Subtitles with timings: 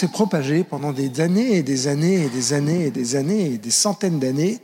[0.00, 3.58] s'est propagé pendant des années et des années et des années et des années et
[3.58, 4.58] des centaines d'années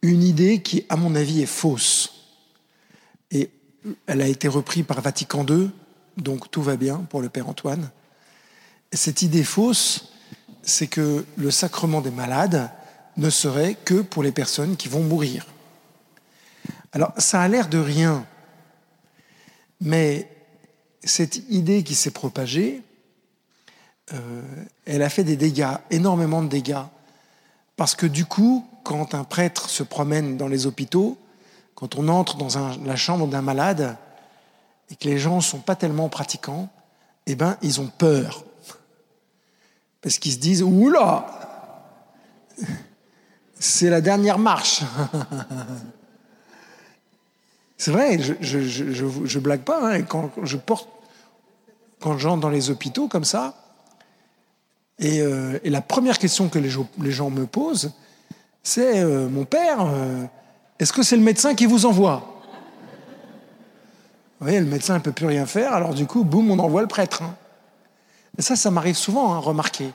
[0.00, 2.30] une idée qui, à mon avis, est fausse.
[3.30, 3.50] Et
[4.06, 5.70] elle a été reprise par Vatican II,
[6.16, 7.90] donc tout va bien pour le Père Antoine.
[8.90, 10.12] Et cette idée fausse,
[10.62, 12.70] c'est que le sacrement des malades
[13.18, 15.46] ne serait que pour les personnes qui vont mourir.
[16.92, 18.26] Alors, ça a l'air de rien,
[19.80, 20.28] mais
[21.02, 22.82] cette idée qui s'est propagée,
[24.12, 24.42] euh,
[24.84, 26.82] elle a fait des dégâts, énormément de dégâts.
[27.76, 31.18] Parce que du coup, quand un prêtre se promène dans les hôpitaux,
[31.74, 32.48] quand on entre dans
[32.84, 33.96] la chambre d'un malade
[34.90, 36.68] et que les gens ne sont pas tellement pratiquants,
[37.26, 38.44] eh ben, ils ont peur.
[40.02, 41.26] Parce qu'ils se disent, oula,
[43.58, 44.82] c'est la dernière marche.
[47.78, 50.88] c'est vrai, je, je, blague pas, hein, quand je porte,
[52.00, 53.63] quand j'entre dans les hôpitaux comme ça,
[55.02, 57.92] euh, et, la première question que les, gens me posent,
[58.62, 60.24] c'est euh, Mon père, euh,
[60.78, 62.42] est-ce que c'est le médecin qui vous envoie?
[64.38, 66.82] Vous voyez, le médecin ne peut plus rien faire, alors du coup, boum, on envoie
[66.82, 67.22] le prêtre.
[67.22, 67.34] Hein.
[68.38, 69.90] Et ça, ça m'arrive souvent, hein, remarquer.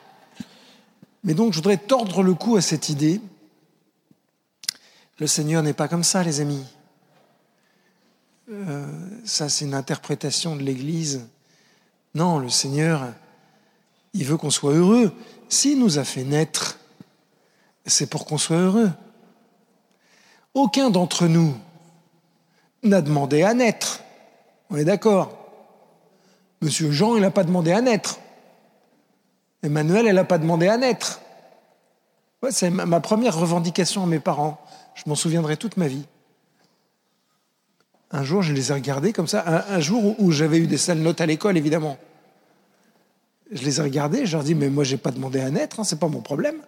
[1.23, 3.21] Mais donc, je voudrais tordre le cou à cette idée.
[5.19, 6.63] Le Seigneur n'est pas comme ça, les amis.
[9.25, 11.27] ça, c'est une interprétation de l'Église.
[12.15, 13.03] Non, le Seigneur,
[14.13, 15.13] il veut qu'on soit heureux.
[15.49, 16.79] S'il nous a fait naître,
[17.85, 18.91] c'est pour qu'on soit heureux.
[20.53, 21.55] Aucun d'entre nous
[22.83, 24.02] n'a demandé à naître.
[24.69, 25.35] On est d'accord
[26.61, 28.19] Monsieur Jean, il n'a pas demandé à naître.
[29.63, 31.21] Emmanuel, elle n'a pas demandé à naître.
[32.49, 34.59] c'est ma première revendication à mes parents.
[34.95, 36.05] Je m'en souviendrai toute ma vie.
[38.11, 39.65] Un jour, je les ai regardés comme ça.
[39.69, 41.97] Un, jour où j'avais eu des sales notes à l'école, évidemment
[43.52, 45.80] je les ai regardés, je leur dis, mais moi, je n'ai pas demandé à naître,
[45.80, 46.61] hein, ce n'est pas mon problème.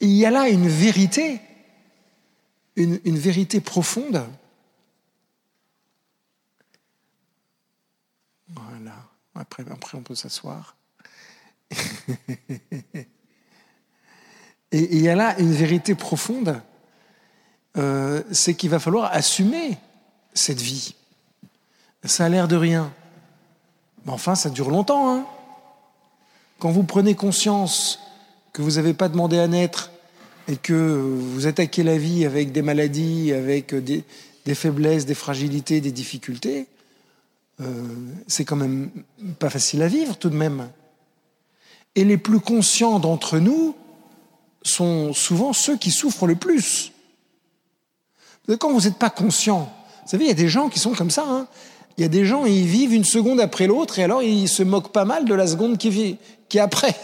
[0.00, 1.40] il y a là une vérité,
[2.76, 4.26] une, vérité profonde.
[8.48, 8.96] Voilà,
[9.34, 10.76] après, après on peut s'asseoir.
[14.72, 16.62] Et il y a là une vérité profonde,
[17.76, 19.76] euh, c'est qu'il va falloir assumer
[20.32, 20.94] cette vie.
[22.04, 22.92] Ça a l'air de rien.
[24.04, 25.14] Mais enfin, ça dure longtemps.
[25.14, 25.26] Hein
[26.58, 28.00] Quand vous prenez conscience
[28.52, 29.90] que vous n'avez pas demandé à naître
[30.48, 34.04] et que vous attaquez la vie avec des maladies, avec des,
[34.54, 36.66] faiblesses, des fragilités, des difficultés,
[37.60, 37.64] euh,
[38.26, 38.90] c'est quand même
[39.38, 40.68] pas facile à vivre tout de même.
[41.94, 43.76] Et les plus conscients d'entre nous
[44.62, 46.92] sont souvent ceux qui souffrent le plus.
[48.58, 49.72] Quand vous n'êtes pas conscient,
[50.04, 51.24] vous savez, il y a des gens qui sont comme ça.
[51.26, 51.46] Hein
[51.96, 54.62] il y a des gens, ils vivent une seconde après l'autre et alors ils se
[54.62, 56.16] moquent pas mal de la seconde qui, vit,
[56.48, 56.94] qui est après.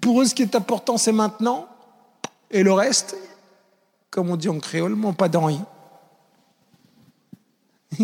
[0.00, 1.66] Pour eux, ce qui est important, c'est maintenant.
[2.50, 3.16] Et le reste,
[4.10, 5.60] comme on dit en créole, mon pas d'envie.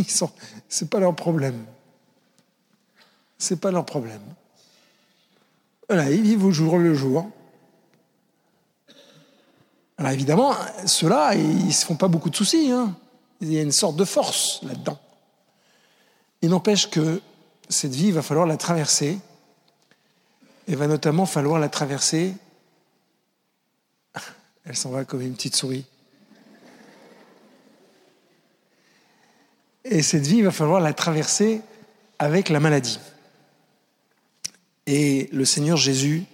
[0.08, 0.30] Sont,
[0.68, 1.64] c'est pas leur problème.
[3.36, 4.20] C'est pas leur problème.
[5.88, 7.30] Voilà, ils vivent au jour le jour.
[9.96, 10.54] Alors évidemment,
[10.84, 12.70] ceux-là, ils ne se font pas beaucoup de soucis.
[12.70, 12.94] Hein.
[13.40, 14.98] Il y a une sorte de force là-dedans.
[16.42, 17.20] Il n'empêche que
[17.68, 19.18] cette vie, va falloir la traverser.
[20.66, 22.34] Il va notamment falloir la traverser.
[24.64, 25.84] Elle s'en va comme une petite souris.
[29.84, 31.62] Et cette vie, il va falloir la traverser
[32.18, 33.00] avec la maladie.
[34.86, 36.24] Et le Seigneur Jésus,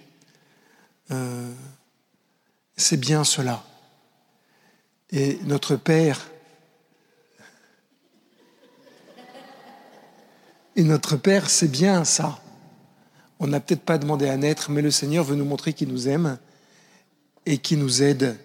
[1.11, 1.53] euh,
[2.75, 3.63] c'est bien cela.
[5.11, 6.29] Et notre Père
[10.75, 12.39] Et notre Père, c'est bien ça.
[13.39, 16.07] On n'a peut-être pas demandé à naître, mais le Seigneur veut nous montrer qu'il nous
[16.07, 16.37] aime
[17.45, 18.37] et qu'il nous aide.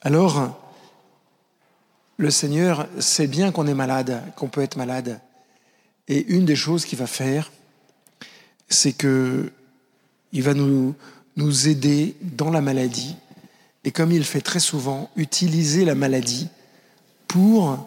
[0.00, 0.58] Alors,
[2.16, 5.20] le Seigneur sait bien qu'on est malade, qu'on peut être malade.
[6.08, 7.52] Et une des choses qu'il va faire,
[8.68, 9.52] c'est que
[10.32, 10.94] il va nous,
[11.36, 13.16] nous aider dans la maladie.
[13.84, 16.48] Et comme il fait très souvent, utiliser la maladie
[17.28, 17.78] pour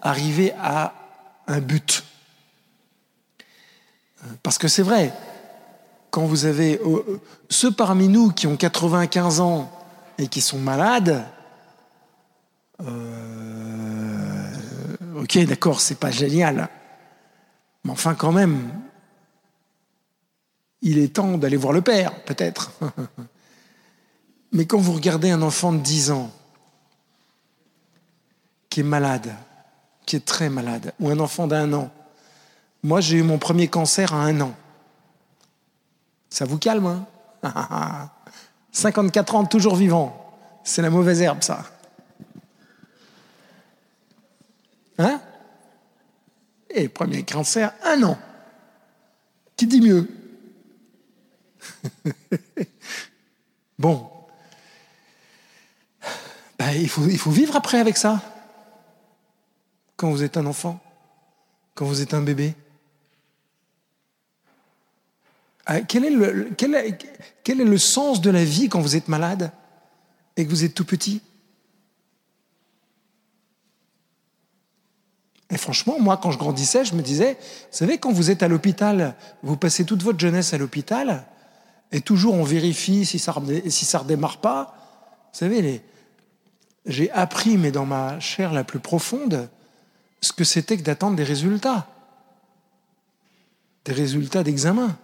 [0.00, 0.94] arriver à
[1.50, 2.04] un but.
[4.42, 5.12] Parce que c'est vrai,
[6.10, 9.70] quand vous avez euh, ceux parmi nous qui ont 95 ans
[10.18, 11.24] et qui sont malades,
[12.82, 14.54] euh,
[15.16, 16.68] ok, d'accord, c'est pas génial,
[17.84, 18.70] mais enfin quand même,
[20.82, 22.72] il est temps d'aller voir le père, peut-être.
[24.52, 26.30] mais quand vous regardez un enfant de 10 ans
[28.68, 29.34] qui est malade,
[30.06, 31.90] qui est très malade, ou un enfant d'un an,
[32.82, 34.54] Moi, j'ai eu mon premier cancer à un an.
[36.30, 37.06] Ça vous calme, hein?
[38.72, 40.16] 54 ans, toujours vivant.
[40.64, 41.64] C'est la mauvaise herbe, ça.
[44.98, 45.20] Hein?
[46.70, 48.18] Et premier cancer, un an.
[49.56, 50.08] Qui dit mieux?
[53.78, 54.10] Bon.
[56.58, 58.20] Ben, il, faut, il faut vivre après avec ça.
[60.00, 60.80] Quand vous êtes un enfant,
[61.74, 62.54] quand vous êtes un bébé?
[65.66, 66.96] Ah, quel est, le, quel, est,
[67.44, 69.52] quel est le sens de la vie quand vous êtes malade
[70.38, 71.20] et que vous êtes tout petit?
[75.50, 78.48] Et franchement, moi, quand je grandissais, je me disais, vous savez, quand vous êtes à
[78.48, 81.26] l'hôpital, vous passez toute votre jeunesse à l'hôpital,
[81.92, 83.34] et toujours on vérifie si ça
[83.68, 84.74] si ça redémarre pas.
[85.30, 85.82] Vous savez,
[86.86, 89.50] j'ai appris, mais dans ma chair la plus profonde,
[90.20, 91.86] ce que c'était que d'attendre des résultats,
[93.84, 94.96] des résultats d'examen.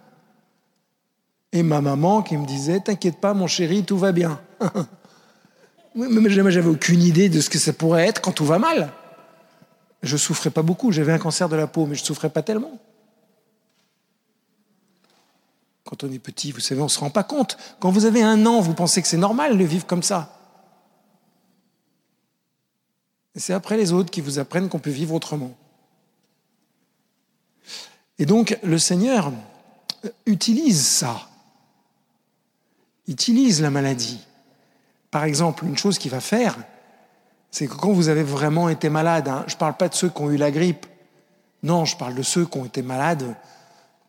[1.53, 4.39] Et ma maman qui me disait, t'inquiète pas, mon chéri, tout va bien.
[5.95, 8.91] mais j'avais aucune idée de ce que ça pourrait être quand tout va mal.
[10.03, 12.79] Je souffrais pas beaucoup, j'avais un cancer de la peau, mais je souffrais pas tellement.
[15.85, 17.57] Quand on est petit, vous savez, on ne se rend pas compte.
[17.79, 20.36] Quand vous avez un an, vous pensez que c'est normal de vivre comme ça.
[23.37, 25.51] Et c'est après les autres qui vous apprennent qu'on peut vivre autrement.
[28.17, 29.31] Et donc, le Seigneur
[30.25, 31.29] utilise ça.
[33.07, 34.19] Utilise la maladie.
[35.11, 36.57] Par exemple, une chose qu'il va faire,
[37.51, 40.09] c'est que quand vous avez vraiment été malade, hein, je ne parle pas de ceux
[40.09, 40.87] qui ont eu la grippe,
[41.61, 43.35] non, je parle de ceux qui ont été malades,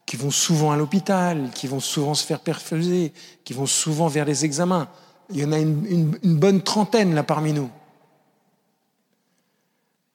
[0.06, 3.12] qui vont souvent à l'hôpital, qui vont souvent se faire perfuser,
[3.44, 4.88] qui vont souvent vers les examens.
[5.28, 7.69] Il y en a une, bonne trentaine là parmi nous.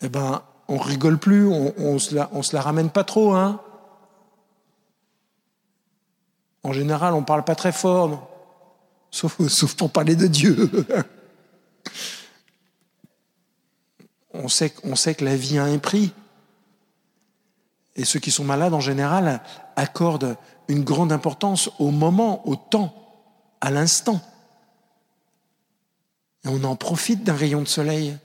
[0.03, 3.61] Eh ben, on rigole plus, on, on, se la, ramène pas trop, hein.
[6.63, 8.29] En général, on parle pas très fort,
[9.11, 10.69] Sauf, sauf pour parler de Dieu.
[14.33, 16.13] on sait, on sait que la vie a un prix.
[17.95, 19.41] Et ceux qui sont malades, en général,
[19.75, 20.35] accordent
[20.67, 22.93] une grande importance au moment, au temps,
[23.61, 24.19] à l'instant.
[26.43, 28.17] Et on en profite d'un rayon de soleil.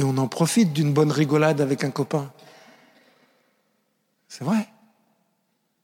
[0.00, 2.32] Et on en profite d'une bonne rigolade avec un copain.
[4.28, 4.66] C'est vrai.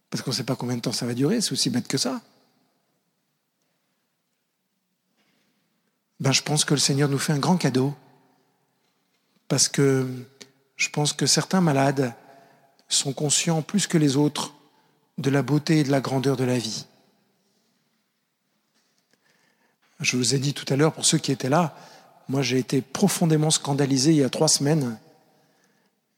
[0.09, 1.99] Parce qu'on ne sait pas combien de temps ça va durer, c'est aussi bête que
[1.99, 2.23] ça.
[6.19, 7.95] Ben, je pense que le Seigneur nous fait un grand cadeau
[9.49, 10.09] parce que
[10.77, 12.15] je pense que certains malades
[12.89, 14.55] sont conscients plus que les autres
[15.19, 16.87] de la beauté et de la grandeur de la vie.
[20.01, 21.77] Je vous ai dit tout à l'heure, pour ceux qui étaient là,
[22.29, 24.99] moi j'ai été profondément scandalisé il y a trois semaines,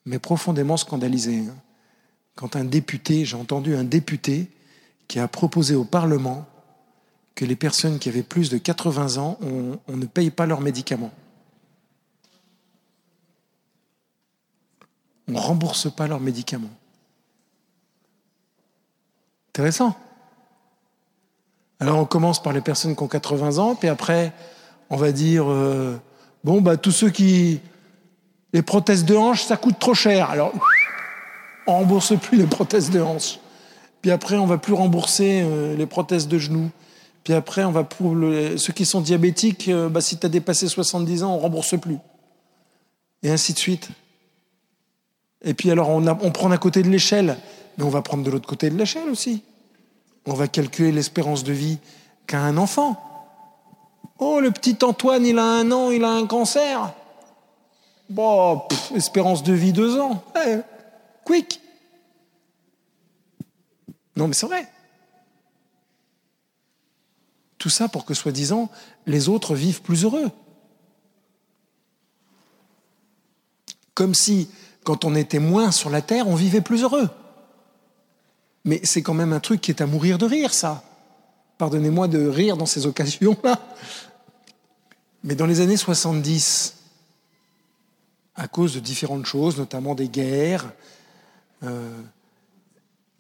[0.05, 1.39] mais profondément scandalisé.
[1.39, 1.55] Hein.
[2.35, 4.51] Quand un député, j'ai entendu un député
[5.09, 6.47] qui a proposé au Parlement
[7.35, 10.61] que les personnes qui avaient plus de 80 ans, on, on ne paye pas leurs
[10.61, 11.13] médicaments.
[15.29, 16.71] on ne rembourse pas leurs médicaments.
[19.51, 19.95] Intéressant.
[21.81, 24.33] Alors on commence par les personnes qui ont 80 ans, puis après
[24.91, 25.97] on va dire euh,
[26.45, 27.61] bon bah tous ceux qui
[28.53, 30.53] les prothèses de hanche ça coûte trop cher, alors
[31.67, 33.39] on rembourse plus les prothèses de hanche.
[34.01, 36.71] Puis après on va plus rembourser euh, les prothèses de genoux.
[37.25, 38.15] Puis après on va pour
[38.57, 41.99] ceux qui sont diabétiques, euh, bah, si tu as dépassé 70 ans on rembourse plus.
[43.23, 43.89] Et ainsi de suite.
[45.45, 47.37] Et puis alors on, on prend d'un côté de l'échelle,
[47.77, 49.43] mais on va prendre de l'autre côté de l'échelle aussi.
[50.27, 51.79] On va calculer l'espérance de vie
[52.27, 53.08] qu'a un enfant.
[54.19, 56.93] Oh, le petit Antoine, il a un an, il a un cancer.
[58.09, 58.63] Bon,
[58.95, 60.25] espérance de vie deux ans.
[60.45, 60.59] Eh,
[61.25, 61.61] quick.
[64.17, 64.67] Non, mais c'est vrai.
[67.59, 68.71] Tout ça pour que, soi-disant,
[69.07, 70.31] les autres vivent plus heureux.
[73.95, 74.49] Comme si
[74.85, 77.11] quand on était moins sur la terre, on vivait plus heureux.
[78.65, 80.83] Mais c'est quand même un truc qui est à mourir de rire, ça.
[81.59, 83.61] Pardonnez-moi de rire dans ces occasions-là.
[85.25, 86.75] Mais dans les années 70,
[88.37, 90.73] à cause de différentes choses, notamment des guerres,
[91.65, 92.01] euh,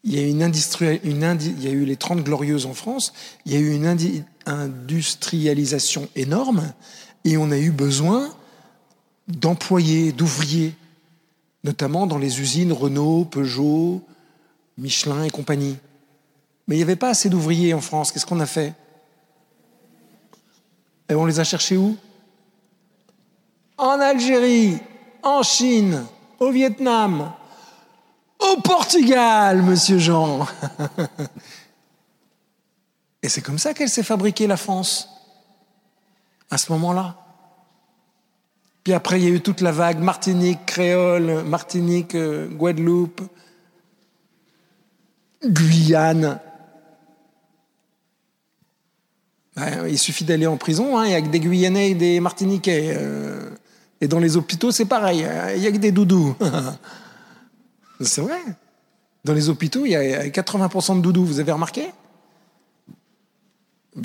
[0.04, 3.12] il, y a une une il y a eu les 30 glorieuses en France,
[3.44, 6.72] il y a eu une industrialisation énorme
[7.24, 8.30] et on a eu besoin
[9.26, 10.74] d'employés, d'ouvriers
[11.64, 14.02] notamment dans les usines Renault, Peugeot,
[14.78, 15.76] Michelin et compagnie.
[16.66, 18.12] Mais il n'y avait pas assez d'ouvriers en France.
[18.12, 18.74] Qu'est-ce qu'on a fait?
[21.08, 21.96] Et on les a cherchés où?
[23.76, 24.78] En Algérie,
[25.22, 26.04] en Chine,
[26.38, 27.32] au Vietnam.
[28.38, 30.46] Au Portugal, monsieur Jean.
[33.22, 35.08] Et c'est comme ça qu'elle s'est fabriquée, la France,
[36.50, 37.16] à ce moment-là.
[38.84, 43.22] Puis après, il y a eu toute la vague Martinique, Créole, Martinique, euh, Guadeloupe,
[45.44, 46.40] Guyane.
[49.58, 52.20] Ben, il suffit d'aller en prison, hein, il y a que des Guyanais et des
[52.20, 52.94] Martiniquais.
[52.96, 53.50] Euh,
[54.00, 56.36] et dans les hôpitaux, c'est pareil, il y a que des doudous.
[58.00, 58.40] c'est vrai.
[59.24, 61.90] Dans les hôpitaux, il y a 80% de doudous, vous avez remarqué?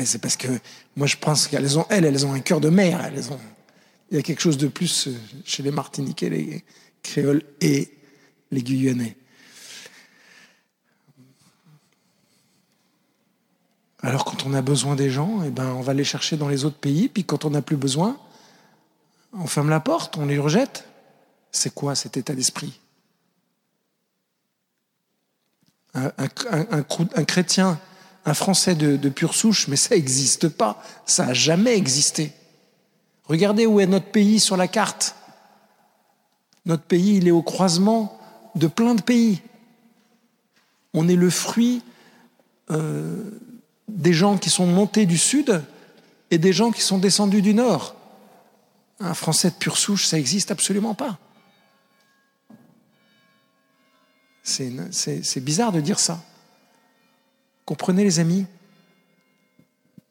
[0.03, 0.47] C'est parce que
[0.95, 3.05] moi je pense qu'elles ont, elles, elles ont un cœur de mère.
[3.05, 3.39] Elles ont,
[4.09, 5.11] il y a quelque chose de plus euh,
[5.45, 6.63] chez les Martiniquais, les
[7.03, 7.91] Créoles et
[8.51, 9.15] les Guyanais.
[14.03, 16.65] Alors quand on a besoin des gens, eh ben, on va les chercher dans les
[16.65, 18.17] autres pays, puis quand on n'a plus besoin,
[19.31, 20.85] on ferme la porte, on les rejette.
[21.51, 22.79] C'est quoi cet état d'esprit?
[25.93, 27.79] Un, chrétien,
[28.25, 32.33] un Français de, de pure souche, mais ça n'existe pas, ça n'a jamais existé.
[33.25, 35.15] Regardez où est notre pays sur la carte.
[36.65, 38.19] Notre pays, il est au croisement
[38.55, 39.41] de plein de pays.
[40.93, 41.83] On est le fruit
[42.71, 43.29] euh,
[43.87, 45.63] des gens qui sont montés du sud
[46.31, 47.95] et des gens qui sont descendus du nord.
[48.99, 51.17] Un Français de pure souche, ça n'existe absolument pas.
[54.43, 56.21] C'est bizarre de dire ça.
[57.65, 58.45] Comprenez les amis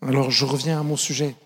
[0.00, 1.36] Alors je reviens à mon sujet.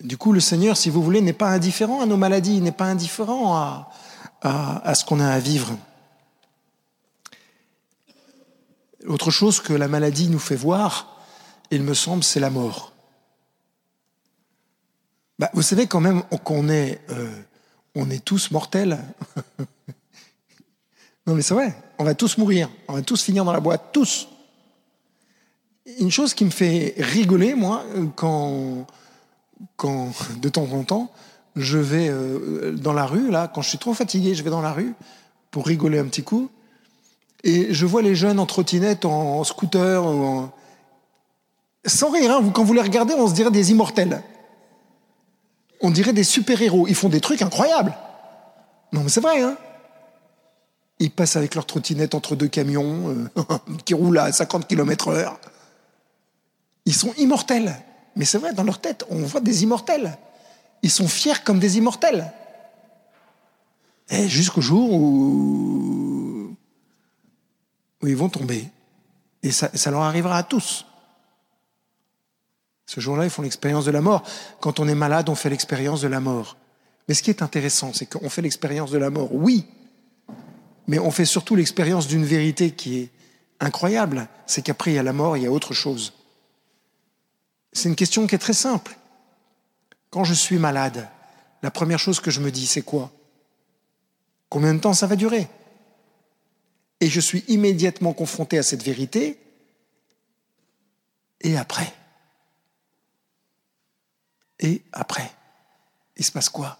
[0.00, 2.84] Du coup, le Seigneur, si vous voulez, n'est pas indifférent à nos maladies, n'est pas
[2.84, 3.90] indifférent à,
[4.42, 5.76] à ce qu'on a à vivre.
[9.06, 11.22] Autre chose que la maladie nous fait voir,
[11.70, 12.92] il me semble, c'est la mort.
[15.38, 17.30] Bah, vous savez quand même qu'on est, euh,
[17.94, 18.98] on est tous mortels.
[21.26, 23.92] non mais c'est vrai, on va tous mourir, on va tous finir dans la boîte,
[23.92, 24.28] tous.
[26.00, 27.84] Une chose qui me fait rigoler, moi,
[28.16, 28.86] quand,
[29.76, 31.12] quand de temps en temps,
[31.54, 34.60] je vais euh, dans la rue, là, quand je suis trop fatigué, je vais dans
[34.60, 34.94] la rue
[35.50, 36.50] pour rigoler un petit coup,
[37.44, 40.02] et je vois les jeunes en trottinette, en, scooter,
[41.86, 44.22] sans rire, hein, quand vous les regardez, on se dirait des immortels.
[45.80, 46.88] On dirait des super-héros.
[46.88, 47.94] Ils font des trucs incroyables.
[48.92, 49.56] Non, mais c'est vrai, hein
[50.98, 53.44] Ils passent avec leur trottinette entre deux camions euh,
[53.84, 55.38] qui roulent à 50 km heure.
[56.84, 57.76] Ils sont immortels.
[58.16, 60.18] Mais c'est vrai, dans leur tête, on voit des immortels.
[60.82, 62.32] Ils sont fiers comme des immortels.
[64.10, 65.97] Et jusqu'au jour où
[68.02, 68.68] où ils vont tomber.
[69.42, 70.86] Et ça, ça leur arrivera à tous.
[72.86, 74.22] Ce jour-là, ils font l'expérience de la mort.
[74.60, 76.56] Quand on est malade, on fait l'expérience de la mort.
[77.06, 79.66] Mais ce qui est intéressant, c'est qu'on fait l'expérience de la mort, oui,
[80.86, 83.10] mais on fait surtout l'expérience d'une vérité qui est
[83.60, 86.14] incroyable, c'est qu'après il y a la mort, il y a autre chose.
[87.72, 88.96] C'est une question qui est très simple.
[90.10, 91.08] Quand je suis malade,
[91.62, 93.10] la première chose que je me dis, c'est quoi?
[94.48, 95.48] Combien de temps ça va durer?
[97.00, 99.40] Et je suis immédiatement confronté à cette vérité.
[101.40, 101.92] Et après?
[104.58, 105.30] Et après?
[106.16, 106.78] Il se passe quoi?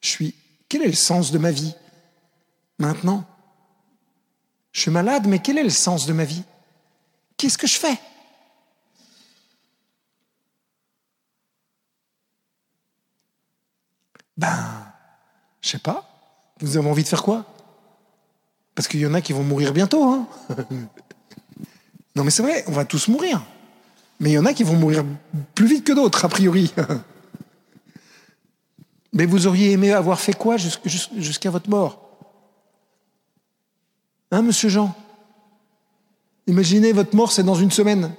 [0.00, 0.34] Je suis.
[0.68, 1.74] Quel est le sens de ma vie?
[2.78, 3.26] Maintenant?
[4.72, 6.44] Je suis malade, mais quel est le sens de ma vie?
[7.36, 7.98] Qu'est-ce que je fais?
[14.36, 14.92] Ben,
[15.60, 16.17] je sais pas.
[16.60, 17.44] Vous avez envie de faire quoi?
[18.74, 20.04] Parce qu'il y en a qui vont mourir bientôt.
[20.04, 20.26] Hein
[22.16, 23.42] non mais c'est vrai, on va tous mourir.
[24.20, 25.04] Mais il y en a qui vont mourir
[25.54, 26.72] plus vite que d'autres, a priori.
[29.12, 32.08] mais vous auriez aimé avoir fait quoi jusqu'à votre mort?
[34.30, 34.94] Hein, monsieur Jean?
[36.46, 38.12] Imaginez, votre mort, c'est dans une semaine.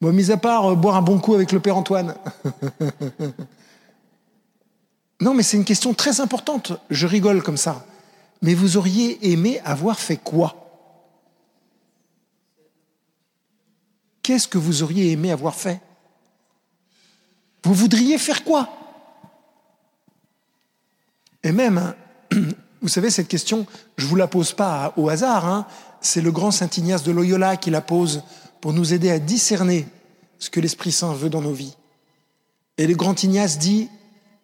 [0.00, 2.14] Bon, mis à part euh, boire un bon coup avec le Père Antoine.
[5.20, 6.72] Non, mais c'est une question très importante.
[6.90, 7.84] Je rigole comme ça.
[8.42, 10.68] Mais vous auriez aimé avoir fait quoi?
[14.22, 15.80] Qu'est-ce que vous auriez aimé avoir fait?
[17.64, 18.68] Vous voudriez faire quoi?
[21.42, 21.94] Et même,
[22.82, 25.46] vous savez, cette question, je ne vous la pose pas au hasard.
[25.46, 25.66] Hein.
[26.00, 28.22] C'est le grand Saint Ignace de Loyola qui la pose
[28.60, 29.88] pour nous aider à discerner
[30.38, 31.74] ce que l'Esprit Saint veut dans nos vies.
[32.76, 33.88] Et le grand Ignace dit,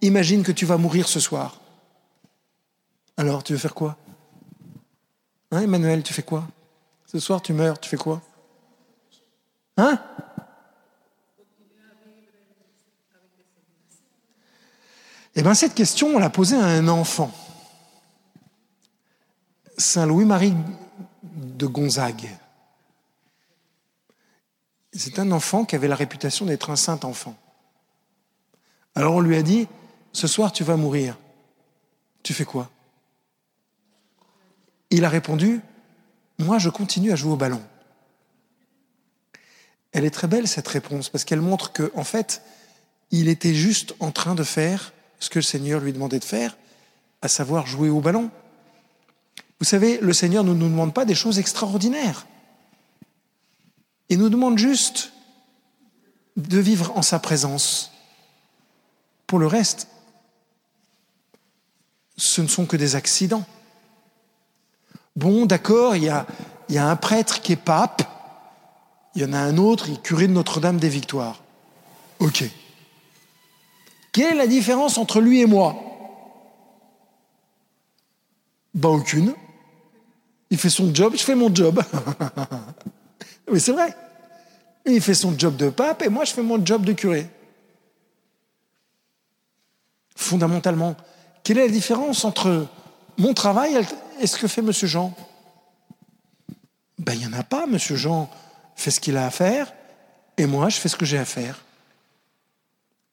[0.05, 1.63] Imagine que tu vas mourir ce soir.
[3.17, 3.97] Alors, tu veux faire quoi?
[5.51, 6.47] Hein, Emmanuel, tu fais quoi?
[7.07, 8.21] Ce soir, tu meurs, tu fais quoi?
[9.79, 9.99] Hein?
[15.35, 17.33] Eh bien, cette question, on l'a posée à un enfant.
[19.79, 20.55] Saint Louis-Marie
[21.23, 22.29] de Gonzague.
[24.93, 27.35] C'est un enfant qui avait la réputation d'être un saint enfant.
[28.95, 29.67] Alors on lui a dit,
[30.15, 31.19] ce soir tu vas mourir.
[32.23, 32.71] Tu fais quoi?
[34.89, 35.61] Il a répondu,
[36.39, 37.63] moi je continue à jouer au ballon.
[39.93, 42.43] Elle est très belle cette réponse parce qu'elle montre que en fait,
[43.11, 46.57] il était juste en train de faire ce que le Seigneur lui demandait de faire,
[47.23, 48.31] à savoir jouer au ballon.
[49.61, 52.27] Vous savez, le Seigneur ne nous demande pas des choses extraordinaires.
[54.09, 55.13] Il nous demande juste
[56.37, 57.93] de vivre en sa présence.
[59.27, 59.89] Pour le reste,
[62.17, 63.45] ce ne sont que des accidents.
[65.17, 66.27] Bon, d'accord, il y a,
[66.69, 68.03] un prêtre qui est pape,
[69.15, 71.43] il y en a un autre, il est curé de Notre-Dame des Victoires.
[72.19, 72.45] Ok.
[74.13, 75.77] Quelle est la différence entre lui et moi?
[78.75, 79.35] Bah aucune.
[80.51, 81.81] Il fait son job, je fais mon job.
[83.51, 83.95] Mais c'est vrai.
[84.87, 87.29] Il fait son job de pape et moi je fais mon job de curé.
[90.17, 90.97] Fondamentalement,
[91.45, 92.67] quelle est la différence entre
[93.19, 93.79] mon travail
[94.21, 94.73] et ce que fait M.
[94.73, 95.15] Jean?
[96.99, 97.65] Ben, il n'y en a pas.
[97.65, 97.79] M.
[97.79, 98.31] Jean
[98.75, 99.73] fait ce qu'il a à faire
[100.37, 101.65] et moi, je fais ce que j'ai à faire.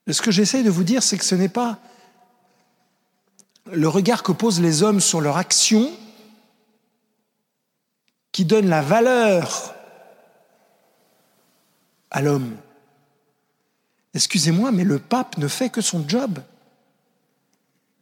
[0.10, 1.78] Ce que j'essaye de vous dire, c'est que ce n'est pas
[3.72, 5.92] le regard que posent les hommes sur leur action
[8.32, 9.76] qui donne la valeur
[12.10, 12.58] à l'homme.
[14.14, 16.40] Excusez-moi, mais le pape ne fait que son job.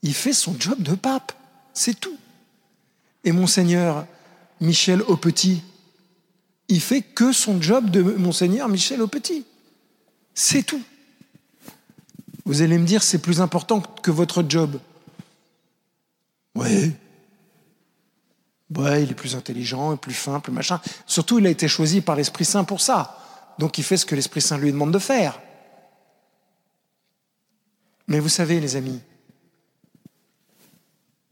[0.01, 1.33] Il fait son job de pape,
[1.73, 2.17] c'est tout.
[3.23, 4.05] Et monseigneur
[4.61, 5.61] Michel Aupetit,
[6.67, 9.45] il fait que son job de monseigneur Michel Aupetit.
[10.33, 10.81] C'est tout.
[12.45, 14.79] Vous allez me dire, c'est plus important que votre job.
[16.55, 16.93] Oui.
[18.75, 20.79] Ouais, il est plus intelligent, plus fin, plus machin.
[21.05, 23.17] Surtout, il a été choisi par l'Esprit Saint pour ça.
[23.57, 25.41] Donc il fait ce que l'Esprit Saint lui demande de faire.
[28.07, 28.99] Mais vous savez, les amis,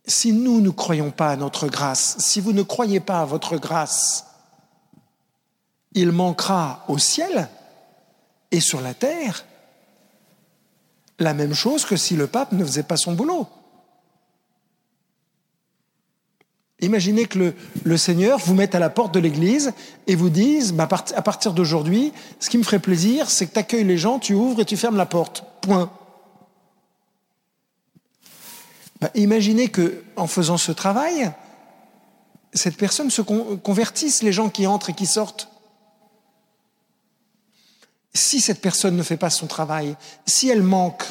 [0.07, 3.57] si nous ne croyons pas à notre grâce, si vous ne croyez pas à votre
[3.57, 4.25] grâce,
[5.93, 7.49] il manquera au ciel
[8.51, 9.45] et sur la terre
[11.19, 13.47] la même chose que si le pape ne faisait pas son boulot.
[16.79, 19.73] Imaginez que le, Seigneur vous mette à la porte de l'église
[20.05, 23.59] et vous dise, bah, à partir d'aujourd'hui, ce qui me ferait plaisir, c'est que tu
[23.59, 25.43] accueilles les gens, tu ouvres et tu fermes la porte.
[25.61, 25.89] Point.
[28.99, 31.31] Bah, imaginez que, en faisant ce travail,
[32.53, 35.49] cette personne se convertisse, les gens qui entrent et qui sortent.
[38.13, 41.03] Si cette personne ne fait pas son travail, si elle manque,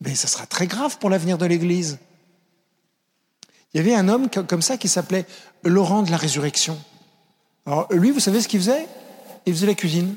[0.00, 1.98] ben, ça sera très grave pour l'avenir de l'Église.
[3.74, 5.26] Il y avait un homme comme ça qui s'appelait
[5.64, 6.78] Laurent de la Résurrection.
[7.66, 8.86] Alors lui, vous savez ce qu'il faisait?
[9.46, 10.14] Il faisait la cuisine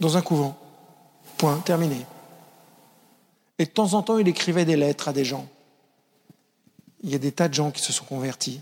[0.00, 0.56] dans un couvent.
[1.36, 2.06] Point, terminé.
[3.58, 5.48] Et de temps en temps, il écrivait des lettres à des gens.
[7.02, 8.60] Il y a des tas de gens qui se sont convertis.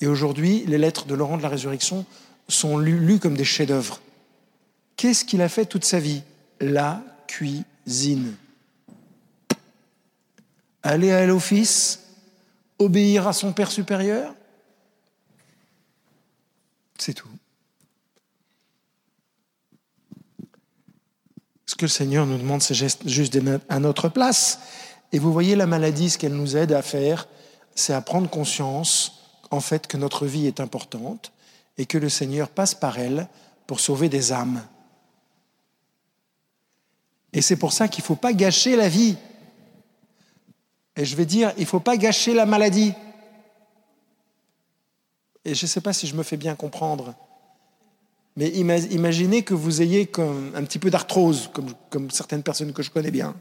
[0.00, 2.06] Et aujourd'hui, les lettres de Laurent de la Résurrection
[2.48, 4.00] sont lues, comme des chefs-d'œuvre.
[4.96, 6.22] Qu'est-ce qu'il a fait toute sa vie?
[6.60, 8.34] La cuisine.
[10.82, 12.04] Aller à l'office,
[12.78, 14.34] obéir à son Père supérieur?
[16.96, 17.28] C'est tout.
[21.68, 24.58] Ce que le Seigneur nous demande, c'est juste à notre place.
[25.12, 27.28] Et vous voyez la maladie, ce qu'elle nous aide à faire,
[27.74, 31.30] c'est à prendre conscience, en fait, que notre vie est importante
[31.76, 33.28] et que le Seigneur passe par elle
[33.66, 34.64] pour sauver des âmes.
[37.34, 39.18] Et c'est pour ça qu'il ne faut pas gâcher la vie.
[40.96, 42.94] Et je vais dire, il ne faut pas gâcher la maladie.
[45.44, 47.14] Et je ne sais pas si je me fais bien comprendre.
[48.38, 50.08] Mais imaginez que vous ayez
[50.54, 53.34] un petit peu d'arthrose, comme, comme certaines personnes que je connais bien.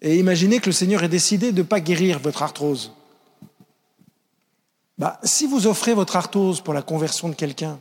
[0.00, 2.94] Et imaginez que le Seigneur ait décidé de ne pas guérir votre arthrose.
[4.98, 7.78] Bah, si vous offrez votre arthrose pour la conversion de quelqu'un,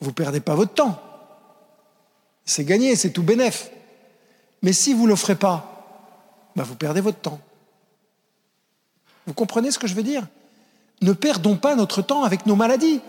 [0.00, 0.98] vous ne perdez pas votre temps.
[2.46, 3.70] C'est gagné, c'est tout bénef.
[4.62, 7.38] Mais si vous ne l'offrez pas, bah, vous perdez votre temps.
[9.26, 10.26] Vous comprenez ce que je veux dire?
[11.02, 13.02] Ne perdons pas notre temps avec nos maladies.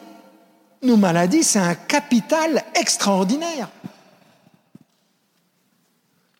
[0.83, 3.69] Nos maladies, c'est un capital extraordinaire.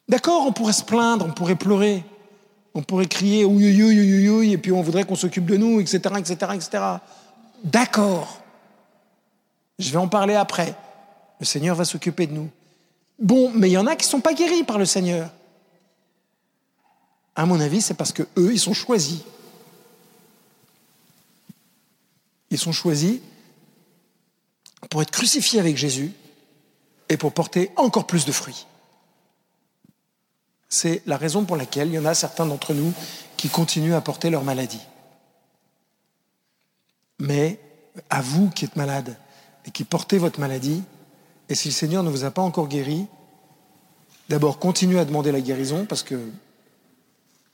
[0.09, 2.03] D'accord, on pourrait se plaindre, on pourrait pleurer,
[2.73, 5.97] on pourrait crier oui, oui, oui, et puis on voudrait qu'on s'occupe de nous, etc.,
[6.17, 6.83] etc., etc.
[7.63, 8.41] D'accord.
[9.79, 10.75] Je vais en parler après.
[11.39, 12.49] Le Seigneur va s'occuper de nous.
[13.19, 15.31] Bon, mais il y en a qui ne sont pas guéris par le Seigneur.
[17.33, 19.21] À mon avis, c'est parce que eux, ils sont choisis.
[22.51, 23.21] Ils sont choisis
[24.89, 26.11] pour être crucifiés avec Jésus
[27.09, 28.65] et pour porter encore plus de fruits.
[30.69, 32.93] C'est la raison pour laquelle il y en a certains d'entre nous
[33.37, 34.81] qui continuent à porter leur maladie.
[37.19, 37.59] Mais
[38.09, 39.15] à vous qui êtes malade
[39.65, 40.83] et qui portez votre maladie,
[41.49, 43.05] et si le Seigneur ne vous a pas encore guéri,
[44.29, 46.19] d'abord continuez à demander la guérison parce que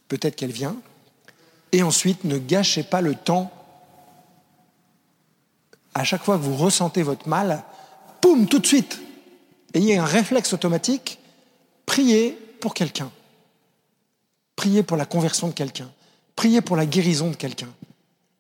[0.08, 0.78] peut-être qu'elle vient,
[1.72, 3.52] et ensuite ne gâchez pas le temps.
[6.00, 7.62] À chaque fois que vous ressentez votre mal,
[8.22, 9.02] poum, tout de suite,
[9.74, 11.20] ayez un réflexe automatique,
[11.86, 12.32] priez
[12.62, 13.12] pour quelqu'un.
[14.56, 15.92] Priez pour la conversion de quelqu'un.
[16.38, 17.68] Priez pour la guérison de quelqu'un.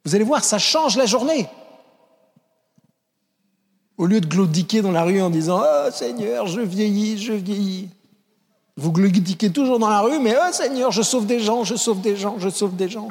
[0.06, 1.50] Vous allez voir, ça change la journée.
[3.98, 7.90] Au lieu de glaudiquer dans la rue en disant Oh Seigneur, je vieillis, je vieillis.
[8.78, 12.00] Vous glaudiquez toujours dans la rue, mais Oh Seigneur, je sauve des gens, je sauve
[12.00, 13.10] des gens, je sauve des gens.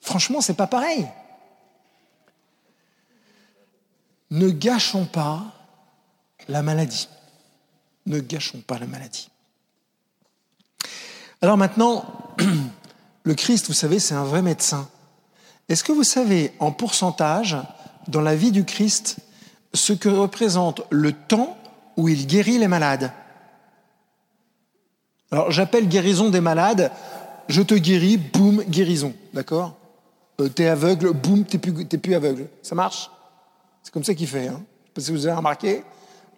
[0.00, 1.08] Franchement, c'est pas pareil.
[4.30, 5.44] Ne gâchons pas
[6.48, 7.08] la maladie.
[8.06, 9.30] Ne gâchons pas la maladie.
[11.42, 12.04] Alors maintenant,
[13.24, 14.88] le Christ, vous savez, c'est un vrai médecin.
[15.68, 17.56] Est-ce que vous savez en pourcentage
[18.08, 19.16] dans la vie du Christ
[19.72, 21.56] ce que représente le temps
[21.96, 23.12] où il guérit les malades?
[25.30, 26.90] Alors j'appelle guérison des malades,
[27.48, 29.76] je te guéris, boum, guérison, d'accord?
[30.40, 32.48] Euh, T'es aveugle, boum, t'es plus, plus aveugle.
[32.62, 33.10] Ça marche?
[33.82, 34.48] C'est comme ça qu'il fait.
[34.48, 34.62] Hein
[34.94, 35.82] pas si vous avez remarqué.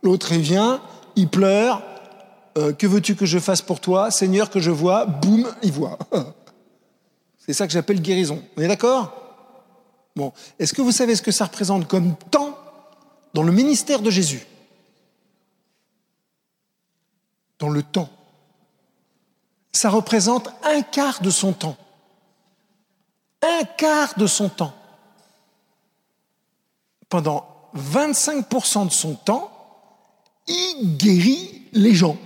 [0.02, 0.82] L'autre, il vient,
[1.16, 1.82] il pleure.
[2.58, 4.10] Euh, que veux-tu que je fasse pour toi?
[4.10, 5.98] Seigneur, que je vois, boum, il voit.
[7.38, 8.42] C'est ça que j'appelle guérison.
[8.56, 9.12] On est d'accord?
[10.14, 12.58] Bon, est-ce que vous savez ce que ça représente comme temps
[13.32, 14.46] dans le ministère de Jésus?
[17.58, 18.10] Dans le temps.
[19.72, 21.76] Ça représente un quart de son temps.
[23.42, 24.74] Un quart de son temps.
[27.12, 27.46] Pendant
[27.76, 29.52] 25% de son temps,
[30.48, 32.16] il guérit les gens.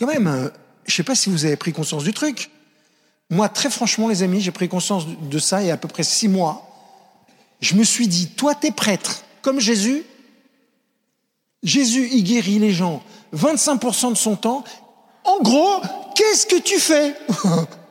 [0.00, 0.48] Quand même, euh,
[0.84, 2.50] je ne sais pas si vous avez pris conscience du truc.
[3.30, 5.86] Moi, très franchement, les amis, j'ai pris conscience de ça il y a à peu
[5.86, 6.68] près six mois.
[7.60, 10.02] Je me suis dit, toi, t'es prêtre, comme Jésus.
[11.62, 13.00] Jésus, il guérit les gens
[13.32, 14.64] 25% de son temps.
[15.22, 15.80] En gros,
[16.16, 17.14] qu'est-ce que tu fais?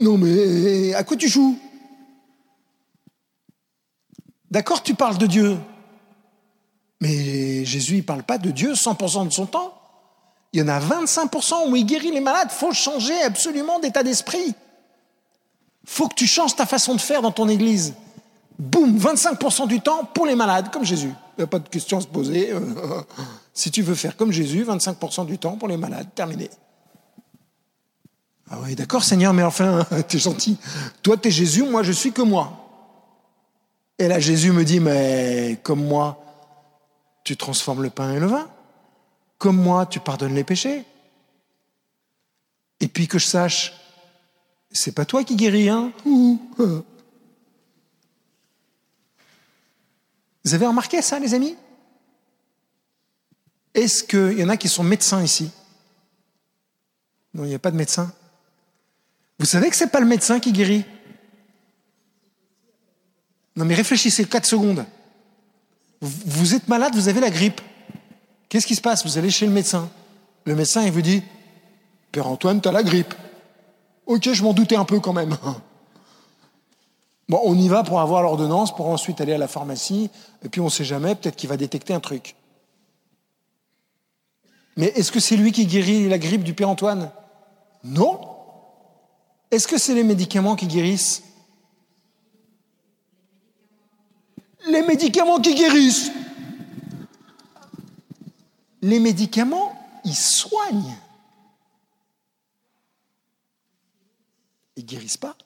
[0.00, 1.58] Non, mais à quoi tu joues?
[4.50, 5.58] D'accord, tu parles de Dieu.
[7.00, 9.74] Mais Jésus, il ne parle pas de Dieu 100% de son temps.
[10.52, 12.50] Il y en a 25% où il guérit les malades.
[12.50, 14.54] Faut changer absolument d'état d'esprit.
[15.84, 17.94] faut que tu changes ta façon de faire dans ton église.
[18.58, 21.12] Boum, 25% du temps pour les malades, comme Jésus.
[21.36, 22.54] Il n'y a pas de question à se poser.
[23.52, 26.48] si tu veux faire comme Jésus, 25% du temps pour les malades, terminé.
[28.50, 30.56] Ah oui, d'accord Seigneur, mais enfin, t'es gentil.
[31.02, 32.52] Toi, t'es Jésus, moi, je suis que moi.
[33.98, 36.22] Et là, Jésus me dit, mais comme moi,
[37.24, 38.48] tu transformes le pain et le vin
[39.38, 40.84] comme moi, tu pardonnes les péchés.
[42.80, 43.72] Et puis que je sache,
[44.70, 45.92] c'est pas toi qui guéris, hein
[50.44, 51.56] Vous avez remarqué ça, les amis?
[53.74, 55.50] Est-ce qu'il y en a qui sont médecins ici?
[57.34, 58.12] Non, il n'y a pas de médecin.
[59.38, 60.84] Vous savez que c'est pas le médecin qui guérit?
[63.56, 64.84] Non, mais réfléchissez 4 secondes.
[66.00, 67.60] Vous êtes malade, vous avez la grippe.
[68.48, 69.04] Qu'est-ce qui se passe?
[69.04, 69.90] Vous allez chez le médecin.
[70.44, 71.22] Le médecin, il vous dit
[72.12, 73.14] Père Antoine, tu as la grippe.
[74.06, 75.36] Ok, je m'en doutais un peu quand même.
[77.28, 80.10] Bon, on y va pour avoir l'ordonnance, pour ensuite aller à la pharmacie,
[80.44, 82.36] et puis on ne sait jamais, peut-être qu'il va détecter un truc.
[84.76, 87.10] Mais est-ce que c'est lui qui guérit la grippe du Père Antoine?
[87.82, 88.35] Non.
[89.56, 91.22] Est-ce que c'est les médicaments qui guérissent?
[94.66, 96.10] Les médicaments qui guérissent
[98.82, 100.98] les médicaments, ils soignent.
[104.76, 105.38] Ils guérissent pas.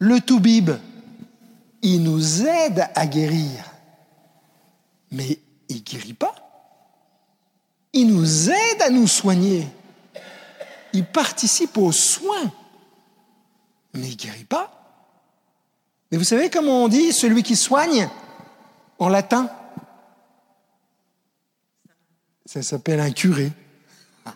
[0.00, 0.72] Le Toubib,
[1.82, 3.64] il nous aide à guérir,
[5.12, 6.34] mais il guérit pas.
[7.92, 9.68] Il nous aide à nous soigner.
[10.94, 12.52] Il participe aux soins,
[13.94, 14.70] mais il guérit pas.
[16.10, 18.08] Mais vous savez comment on dit celui qui soigne
[19.00, 19.50] en latin?
[22.46, 23.52] Ça s'appelle un curé.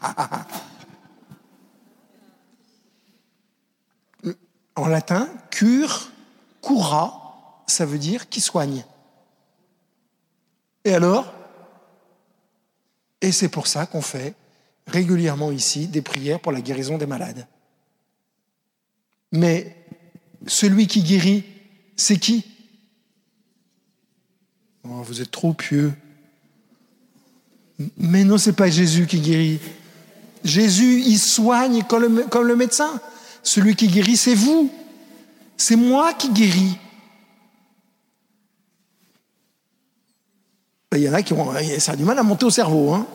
[4.76, 6.08] En latin, cure,
[6.62, 8.84] cura, ça veut dire qui soigne.
[10.84, 11.32] Et alors?
[13.20, 14.36] Et c'est pour ça qu'on fait
[14.88, 17.46] régulièrement ici des prières pour la guérison des malades.
[19.32, 19.76] Mais
[20.46, 21.44] celui qui guérit,
[21.96, 22.44] c'est qui?
[24.84, 25.92] Oh, Vous êtes trop pieux.
[27.96, 29.60] Mais non, c'est pas Jésus qui guérit.
[30.44, 33.00] Jésus, il soigne comme le, comme le médecin.
[33.42, 34.72] Celui qui guérit, c'est vous.
[35.56, 36.78] C'est moi qui guéris.
[40.92, 42.92] Il y en a qui ont, ça a du mal à monter au cerveau.
[42.94, 43.06] Hein.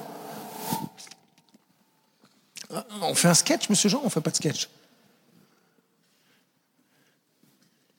[3.02, 4.70] On fait un sketch, monsieur Jean, on ne fait pas de sketch?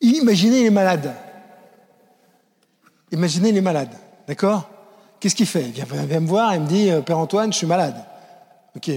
[0.00, 1.14] Imaginez les malades.
[3.10, 3.94] Imaginez les malades,
[4.26, 4.68] d'accord?
[5.20, 5.64] Qu'est-ce qu'il fait?
[5.64, 7.96] Il vient, vient, me voir et me dit, euh, Père Antoine, je suis malade.
[8.76, 8.90] Ok.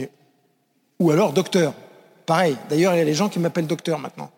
[0.99, 1.73] Ou alors, docteur.
[2.25, 2.57] Pareil.
[2.69, 4.29] D'ailleurs, il y a les gens qui m'appellent docteur maintenant.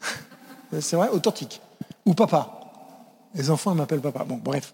[0.80, 1.60] C'est vrai, authentique.
[2.06, 2.60] Ou papa.
[3.34, 4.24] Les enfants m'appellent papa.
[4.24, 4.72] Bon, bref.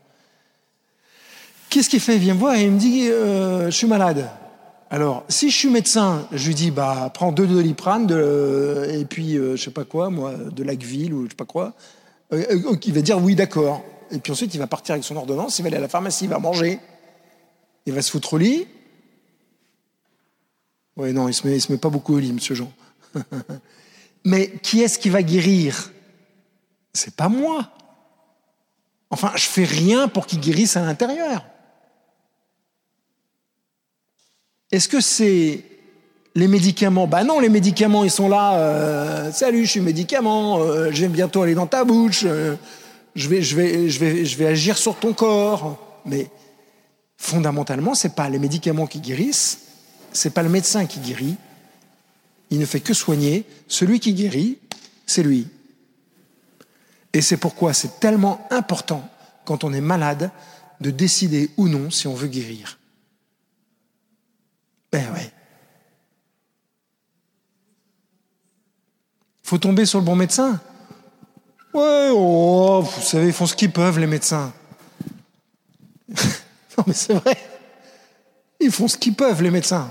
[1.68, 2.14] Qu'est-ce qu'il fait?
[2.16, 4.30] Il vient me voir et il me dit euh, Je suis malade.
[4.88, 9.36] Alors, si je suis médecin, je lui dis bah, Prends deux doliprane de, et puis,
[9.36, 11.74] euh, je sais pas quoi, moi, de Lacville ou je sais pas quoi.
[12.32, 12.44] Euh,
[12.84, 13.84] il va dire Oui, d'accord.
[14.10, 16.24] Et puis ensuite, il va partir avec son ordonnance, il va aller à la pharmacie,
[16.24, 16.78] il va manger.
[17.86, 18.66] Il va se foutre au lit.
[20.96, 22.72] Oui, non, il se, met, se met pas beaucoup au lit, monsieur Jean.
[24.24, 25.92] Mais qui est-ce qui va guérir?
[26.92, 27.70] C'est pas moi.
[29.10, 31.44] Enfin, je fais rien pour qu'il guérisse à l'intérieur.
[34.72, 35.62] Est-ce que c'est
[36.34, 37.06] les médicaments?
[37.06, 38.58] Ben non, les médicaments, ils sont là.
[38.58, 40.58] Euh, Salut, je suis médicament.
[40.58, 42.24] Euh, je bientôt aller dans ta bouche.
[42.24, 42.56] Euh,
[43.14, 46.00] je, vais, je, vais, je, vais, je vais agir sur ton corps.
[46.04, 46.28] Mais
[47.16, 49.60] fondamentalement, c'est pas les médicaments qui guérissent.
[50.12, 51.36] C'est pas le médecin qui guérit.
[52.50, 53.44] Il ne fait que soigner.
[53.68, 54.58] Celui qui guérit,
[55.06, 55.46] c'est lui.
[57.12, 59.08] Et c'est pourquoi c'est tellement important,
[59.44, 60.30] quand on est malade,
[60.80, 62.78] de décider ou non si on veut guérir.
[64.92, 65.30] Ben ouais.
[69.42, 70.60] Faut tomber sur le bon médecin.
[71.72, 74.52] Ouais, oh, vous savez, ils font ce qu'ils peuvent, les médecins.
[76.08, 77.36] non, mais c'est vrai.
[78.58, 79.90] Ils font ce qu'ils peuvent, les médecins.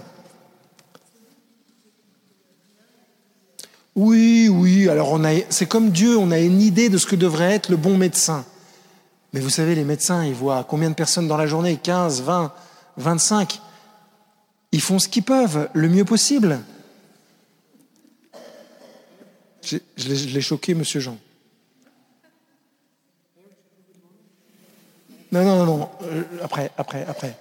[3.96, 7.16] Oui, oui, alors on a, c'est comme Dieu, on a une idée de ce que
[7.16, 8.44] devrait être le bon médecin.
[9.32, 11.78] Mais vous savez, les médecins, ils voient combien de personnes dans la journée?
[11.82, 12.52] 15, 20,
[12.98, 13.62] 25.
[14.72, 16.60] Ils font ce qu'ils peuvent, le mieux possible.
[19.64, 21.18] Je, l'ai choqué, monsieur Jean.
[25.32, 25.90] Non, non, non.
[26.04, 27.38] Euh, après, après, après.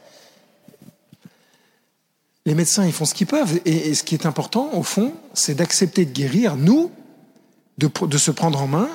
[2.47, 3.61] Les médecins, ils font ce qu'ils peuvent.
[3.65, 6.91] Et, ce qui est important, au fond, c'est d'accepter de guérir, nous,
[7.79, 8.89] de, de, se prendre en main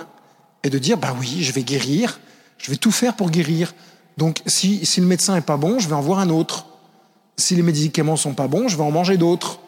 [0.64, 2.20] et de dire, bah oui, je vais guérir,
[2.58, 3.74] je vais tout faire pour guérir.
[4.18, 6.66] Donc, si, si le médecin est pas bon, je vais en voir un autre.
[7.40, 9.60] Si les médicaments sont pas bons, je vais en manger d'autres.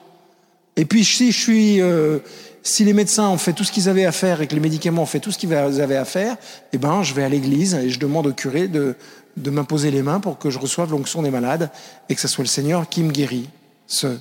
[0.75, 2.19] Et puis, si je suis, euh,
[2.63, 5.03] si les médecins ont fait tout ce qu'ils avaient à faire et que les médicaments
[5.03, 6.37] ont fait tout ce qu'ils avaient à faire,
[6.73, 8.95] eh ben, je vais à l'église et je demande au curé de,
[9.37, 11.69] de m'imposer les mains pour que je reçoive l'onction des malades
[12.09, 13.49] et que ce soit le Seigneur qui me guérit
[13.87, 14.17] ce,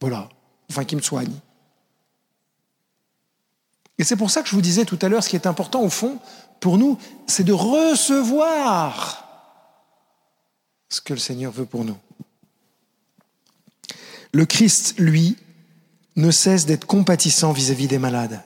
[0.00, 0.28] voilà,
[0.70, 1.32] enfin qui me soigne.
[3.98, 5.82] Et c'est pour ça que je vous disais tout à l'heure, ce qui est important
[5.82, 6.18] au fond,
[6.60, 9.28] pour nous, c'est de recevoir
[10.88, 11.96] ce que le Seigneur veut pour nous.
[14.32, 15.36] Le Christ, lui,
[16.16, 18.42] ne cesse d'être compatissant vis-à-vis des malades.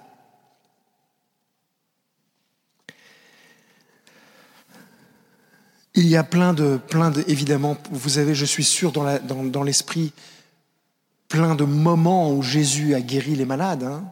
[5.94, 10.12] Il y a plein de, plein de, évidemment, vous avez, je suis sûr, dans, l'esprit,
[11.28, 13.84] plein de moments où Jésus a guéri les malades.
[13.84, 14.04] Hein.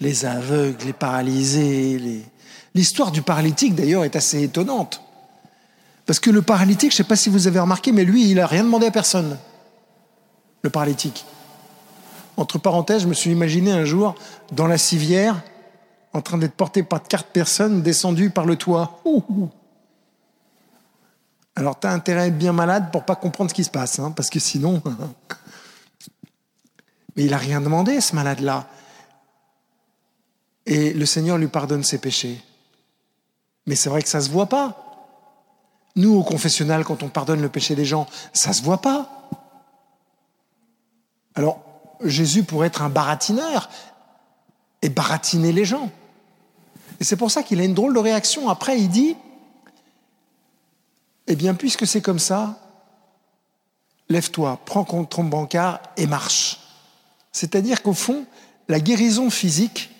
[0.00, 2.24] Les aveugles, les paralysés.
[2.74, 5.02] L'histoire du paralytique, d'ailleurs, est assez étonnante.
[6.06, 8.36] Parce que le paralytique, je ne sais pas si vous avez remarqué, mais lui, il
[8.36, 9.38] n'a rien demandé à personne.
[10.62, 11.24] Le paralytique.
[12.36, 14.14] Entre parenthèses, je me suis imaginé un jour
[14.52, 15.42] dans la civière,
[16.12, 19.00] en train d'être porté par quatre personnes descendues par le toit.
[19.04, 19.22] Ouh,
[21.56, 23.98] alors, tu as intérêt à être bien malade pour pas comprendre ce qui se passe,
[23.98, 24.82] hein, parce que sinon.
[27.16, 28.68] Mais il n'a rien demandé, ce malade-là.
[30.64, 32.40] Et le Seigneur lui pardonne ses péchés.
[33.66, 34.76] Mais c'est vrai que ça se voit pas.
[35.96, 39.28] Nous, au confessionnal, quand on pardonne le péché des gens, ça se voit pas.
[41.40, 41.62] Alors,
[42.04, 43.70] Jésus pourrait être un baratineur
[44.82, 45.90] et baratiner les gens.
[47.00, 48.50] Et c'est pour ça qu'il a une drôle de réaction.
[48.50, 49.16] Après, il dit,
[51.28, 52.58] eh bien, puisque c'est comme ça,
[54.10, 56.60] lève-toi, prends ton bancard et marche.
[57.32, 58.26] C'est-à-dire qu'au fond,
[58.70, 59.90] La guérison physique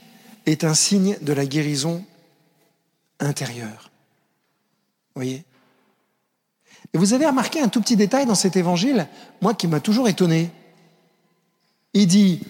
[0.46, 2.04] est un signe de la guérison
[3.18, 3.90] intérieure.
[5.08, 5.44] Vous voyez?
[6.92, 9.08] Et vous avez remarqué un tout petit détail dans cet évangile,
[9.40, 10.52] moi qui m'a toujours étonné.
[11.92, 12.40] Il dit,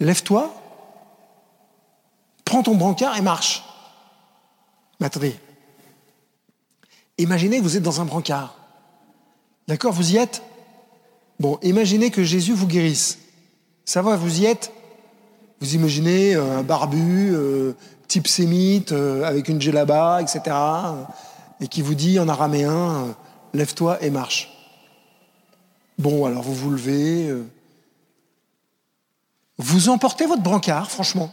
[0.00, 0.54] lève-toi,
[2.44, 3.64] prends ton brancard et marche.
[5.00, 5.36] Mais attendez,
[7.18, 8.56] imaginez que vous êtes dans un brancard.
[9.68, 10.42] D'accord, vous y êtes?
[11.40, 13.18] Bon, imaginez que Jésus vous guérisse.
[13.84, 14.72] Ça va, vous y êtes?
[15.60, 17.72] Vous imaginez euh, un barbu, euh,
[18.08, 20.56] type sémite, euh, avec une djellaba, etc.,
[21.60, 23.16] et qui vous dit en araméen,
[23.54, 24.52] lève-toi et marche.
[25.98, 27.32] Bon, alors vous vous levez,
[29.58, 31.32] vous emportez votre brancard, franchement.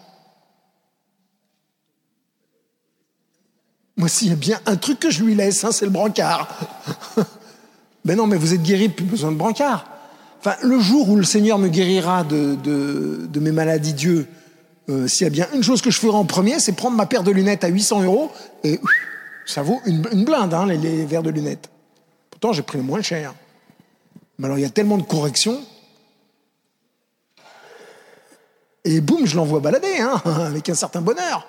[3.97, 6.47] Moi, s'il y a bien un truc que je lui laisse, hein, c'est le brancard.
[8.05, 9.86] ben non, mais vous êtes guéri, plus besoin de brancard.
[10.39, 14.27] Enfin, le jour où le Seigneur me guérira de, mes maladies, Dieu,
[14.89, 17.05] euh, s'il y a bien une chose que je ferai en premier, c'est prendre ma
[17.05, 18.31] paire de lunettes à 800 euros
[18.63, 18.79] et
[19.45, 21.69] ça vaut une, blinde, hein, les, les, verres de lunettes.
[22.29, 23.33] Pourtant, j'ai pris le moins cher.
[24.38, 25.62] Mais alors, il y a tellement de corrections.
[28.86, 31.48] Et boum, je l'envoie balader, hein, avec un certain bonheur.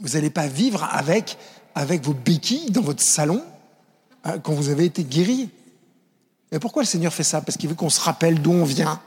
[0.00, 1.38] Vous n'allez pas vivre avec,
[1.74, 3.44] avec vos béquilles dans votre salon
[4.24, 5.50] hein, quand vous avez été guéri.
[6.50, 7.40] Mais pourquoi le Seigneur fait ça?
[7.40, 9.00] Parce qu'il veut qu'on se rappelle d'où on vient.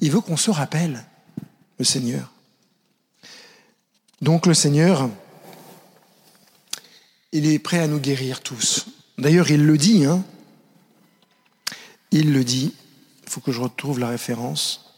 [0.00, 1.04] Il veut qu'on se rappelle,
[1.78, 2.32] le Seigneur.
[4.20, 5.08] Donc le Seigneur,
[7.32, 8.86] il est prêt à nous guérir tous.
[9.18, 10.24] D'ailleurs, il le dit, hein.
[12.10, 12.74] Il le dit.
[13.32, 14.94] Faut que je retrouve la référence.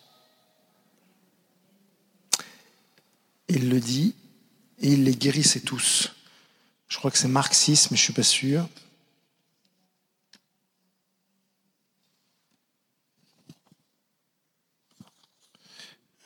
[3.48, 4.16] il le dit,
[4.80, 6.10] et il les guérissait tous.
[6.88, 8.68] Je crois que c'est Marc 6, mais je ne suis pas sûr.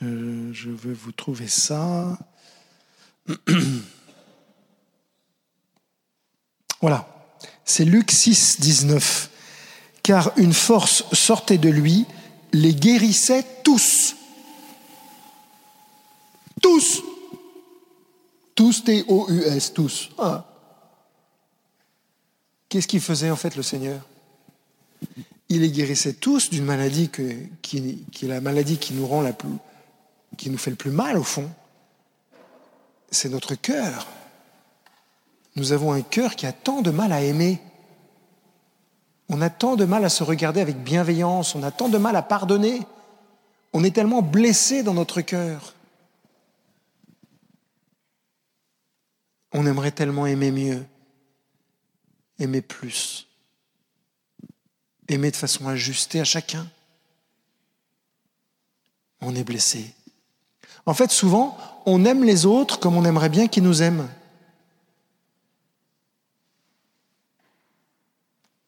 [0.01, 2.19] Euh, je vais vous trouver ça.
[6.81, 7.07] voilà,
[7.67, 9.38] c'est Luc 6, 19.
[10.09, 12.07] Car une force sortait de lui,
[12.55, 14.17] les guérissait tous.
[16.63, 17.03] Tous.
[18.55, 20.09] Tous, T-O-U-S, tous.
[20.17, 20.47] Ah.
[22.71, 24.01] Qu'est-ce qu'il faisait en fait le Seigneur?
[25.51, 27.11] Il les guérissait tous d'une maladie
[27.61, 29.59] qui, est la maladie qui nous rend la plus,
[30.39, 31.51] qui nous fait le plus mal au fond.
[33.11, 34.07] C'est notre cœur.
[35.55, 37.61] Nous avons un cœur qui a tant de mal à aimer.
[39.29, 42.17] On a tant de mal à se regarder avec bienveillance, on a tant de mal
[42.17, 42.87] à pardonner.
[43.73, 45.75] On est tellement blessé dans notre cœur.
[49.53, 50.85] On aimerait tellement aimer mieux,
[52.39, 53.27] aimer plus,
[55.09, 56.67] aimer de façon ajustée à chacun.
[59.21, 59.95] On est blessé.
[60.87, 64.09] En fait, souvent, on aime les autres comme on aimerait bien qu'ils nous aiment.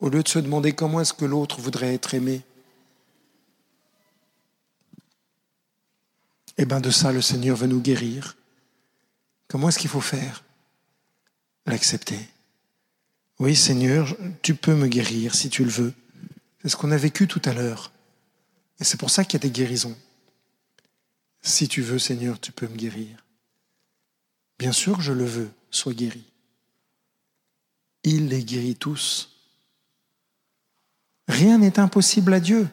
[0.01, 2.43] Au lieu de se demander comment est-ce que l'autre voudrait être aimé.
[6.57, 8.37] Eh bien, de ça, le Seigneur veut nous guérir.
[9.49, 10.45] Comment est-ce qu'il faut faire?
[11.67, 12.19] L'accepter.
[13.39, 15.95] Oui, Seigneur, tu peux me guérir si tu le veux.
[16.61, 17.93] C'est ce qu'on a vécu tout à l'heure.
[18.79, 19.97] Et c'est pour ça qu'il y a des guérisons.
[21.43, 23.25] Si tu veux, Seigneur, tu peux me guérir.
[24.59, 26.25] Bien sûr, je le veux, sois guéri.
[28.03, 29.30] Il les guérit tous.
[31.31, 32.69] Rien n'est impossible à Dieu.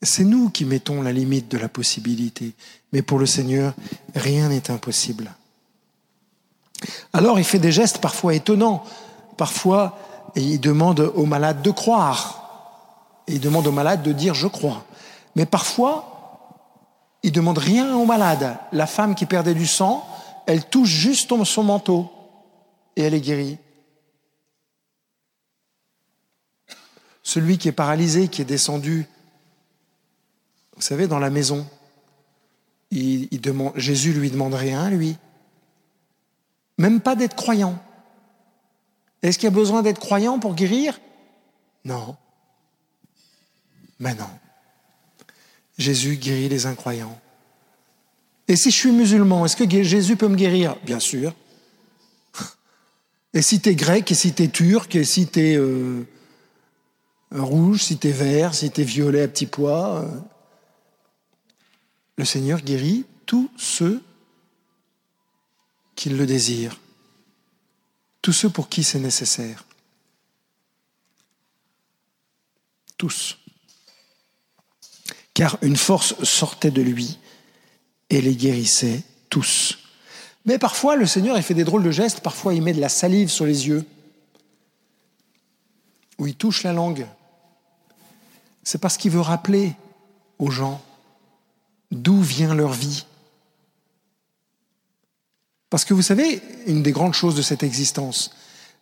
[0.00, 2.54] C'est nous qui mettons la limite de la possibilité.
[2.94, 3.74] Mais pour le Seigneur,
[4.14, 5.34] rien n'est impossible.
[7.12, 8.82] Alors il fait des gestes parfois étonnants.
[9.36, 9.98] Parfois,
[10.34, 13.22] il demande aux malades de croire.
[13.28, 14.86] il demande aux malades de dire je crois.
[15.36, 16.70] Mais parfois,
[17.22, 18.56] il demande rien aux malades.
[18.72, 20.08] La femme qui perdait du sang,
[20.46, 22.10] elle touche juste son manteau
[22.96, 23.58] et elle est guérie.
[27.30, 29.06] Celui qui est paralysé, qui est descendu,
[30.74, 31.64] vous savez, dans la maison,
[32.90, 35.16] Jésus lui demande rien, lui.
[36.76, 37.80] Même pas d'être croyant.
[39.22, 41.00] Est-ce qu'il y a besoin d'être croyant pour guérir?
[41.84, 42.16] Non.
[44.00, 44.30] Mais non.
[45.78, 47.16] Jésus guérit les incroyants.
[48.48, 50.74] Et si je suis musulman, est-ce que Jésus peut me guérir?
[50.84, 51.32] Bien sûr.
[53.34, 55.56] Et si tu grec, et si tu turc, et si tu
[57.32, 60.20] rouge, si tu es vert, si tu es violet à petit pois, euh,
[62.16, 64.02] le Seigneur guérit tous ceux
[65.94, 66.78] qu'ils le désirent,
[68.22, 69.64] tous ceux pour qui c'est nécessaire.
[72.96, 73.38] Tous.
[75.32, 77.18] car une force sortait de lui
[78.10, 79.78] et les guérissait tous.
[80.44, 82.90] Mais parfois, le Seigneur, il fait des drôles de gestes, parfois il met de la
[82.90, 83.86] salive sur les yeux,
[86.18, 87.06] ou il touche la langue.
[88.70, 89.74] C'est parce qu'il veut rappeler
[90.38, 90.80] aux gens
[91.90, 93.04] d'où vient leur vie.
[95.70, 98.30] Parce que vous savez, une des grandes choses de cette existence,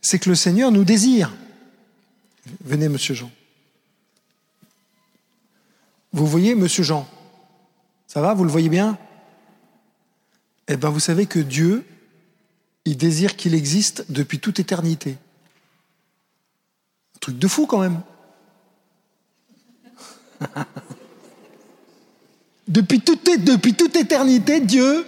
[0.02, 1.34] c'est que le Seigneur nous désire.
[2.62, 3.30] Venez, monsieur Jean.
[6.12, 7.08] Vous voyez, monsieur Jean
[8.06, 8.98] Ça va Vous le voyez bien?
[10.66, 11.86] Eh bien, vous savez que Dieu,
[12.84, 15.12] il désire qu'il existe depuis toute éternité.
[17.16, 18.02] Un truc de fou quand même.
[22.68, 25.04] depuis, toute, depuis toute éternité, Dieu.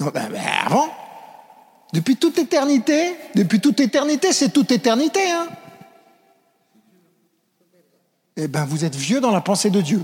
[0.00, 0.88] Non, ben, ben, avant.
[1.92, 5.20] Depuis toute éternité, depuis toute éternité, c'est toute éternité.
[5.30, 5.48] Hein
[8.36, 10.02] eh bien, vous êtes vieux dans la pensée de Dieu.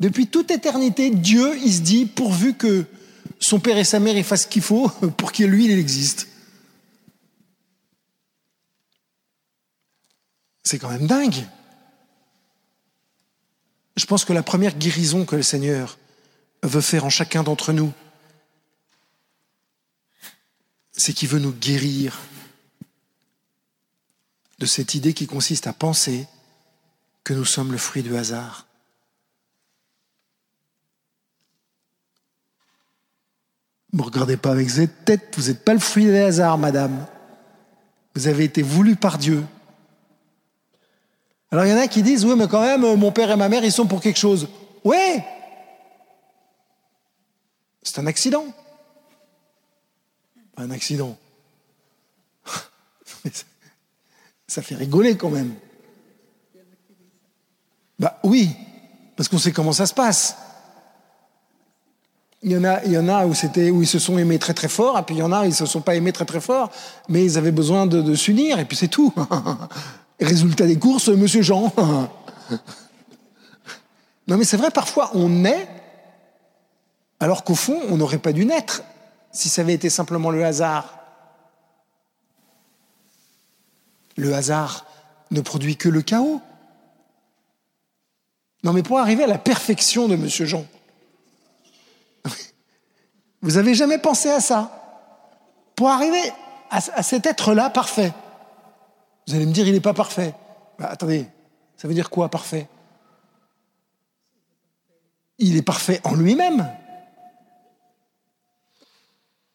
[0.00, 2.86] Depuis toute éternité, Dieu, il se dit, pourvu que
[3.38, 6.28] son père et sa mère ils fassent ce qu'il faut pour que lui, il existe.
[10.64, 11.44] C'est quand même dingue.
[13.96, 15.98] Je pense que la première guérison que le Seigneur
[16.62, 17.92] veut faire en chacun d'entre nous,
[20.92, 22.18] c'est qu'il veut nous guérir
[24.58, 26.26] de cette idée qui consiste à penser
[27.24, 28.66] que nous sommes le fruit du hasard.
[33.92, 37.06] Ne me regardez pas avec cette tête, vous n'êtes pas le fruit du hasard, madame.
[38.14, 39.44] Vous avez été voulu par Dieu.
[41.52, 43.48] Alors il y en a qui disent, oui, mais quand même, mon père et ma
[43.48, 44.48] mère, ils sont pour quelque chose.
[44.82, 45.20] Oui,
[47.82, 48.46] c'est un accident.
[50.56, 51.18] Un accident.
[54.46, 55.54] Ça fait rigoler quand même.
[57.98, 58.50] Bah oui,
[59.16, 60.36] parce qu'on sait comment ça se passe.
[62.42, 64.54] Il y en a, il y en a où, où ils se sont aimés très
[64.54, 66.24] très fort, et puis il y en a où ils se sont pas aimés très
[66.24, 66.72] très fort,
[67.08, 69.14] mais ils avaient besoin de, s'unir, et puis c'est tout.
[70.22, 71.72] Résultat des courses, monsieur Jean.
[74.28, 75.68] non mais c'est vrai, parfois on naît,
[77.20, 78.82] alors qu'au fond, on n'aurait pas dû naître
[79.32, 80.98] si ça avait été simplement le hasard.
[84.16, 84.84] Le hasard
[85.30, 86.40] ne produit que le chaos.
[88.62, 90.66] Non, mais pour arriver à la perfection de Monsieur Jean,
[93.42, 94.78] vous avez jamais pensé à ça?
[95.74, 96.32] Pour arriver
[96.70, 98.12] à, cet être-là parfait,
[99.26, 100.34] vous allez me dire, il n'est pas parfait.
[100.78, 101.26] Bah, attendez,
[101.76, 102.68] ça veut dire quoi parfait?
[105.38, 106.68] Il est parfait en lui-même.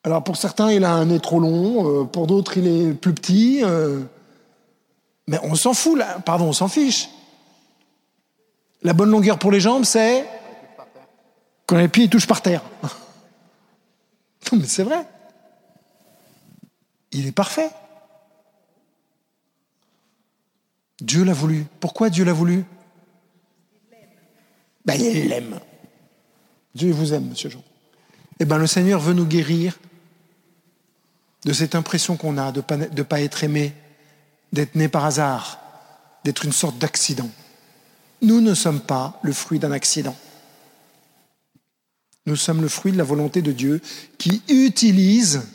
[0.03, 3.13] Alors pour certains, il a un nez trop long, euh, pour d'autres, il est plus
[3.13, 3.61] petit.
[3.63, 4.01] Euh,
[5.27, 6.19] mais on s'en fout, là.
[6.25, 7.09] Pardon, on s'en fiche.
[8.83, 10.25] La bonne longueur pour les jambes, c'est
[11.65, 12.63] quand les pieds touchent par terre.
[14.51, 15.05] non, mais c'est vrai.
[17.11, 17.69] Il est parfait.
[21.01, 21.65] Dieu l'a voulu.
[21.79, 22.65] Pourquoi Dieu l'a voulu?
[24.85, 25.59] Ben, Il l'aime.
[26.73, 27.63] Dieu vous aime, monsieur Jean.
[28.39, 29.77] Eh bien, le Seigneur veut nous guérir
[31.43, 32.63] de cette impression qu'on a de
[32.95, 33.73] ne pas, être aimé,
[34.53, 35.59] d'être né par hasard,
[36.23, 37.29] d'être une sorte d'accident.
[38.21, 40.15] Nous ne sommes pas le fruit d'un accident.
[42.25, 43.81] Nous sommes le fruit de la volonté de Dieu
[44.17, 45.47] qui utilise,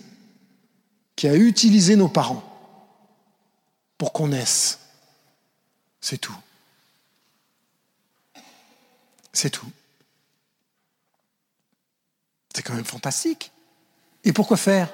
[1.16, 2.43] qui a utilisé nos parents
[3.99, 4.78] pour qu'on naisse.
[6.03, 6.36] C'est tout.
[9.32, 9.70] C'est tout.
[12.55, 13.50] C'est quand même fantastique.
[14.24, 14.92] Et pourquoi faire?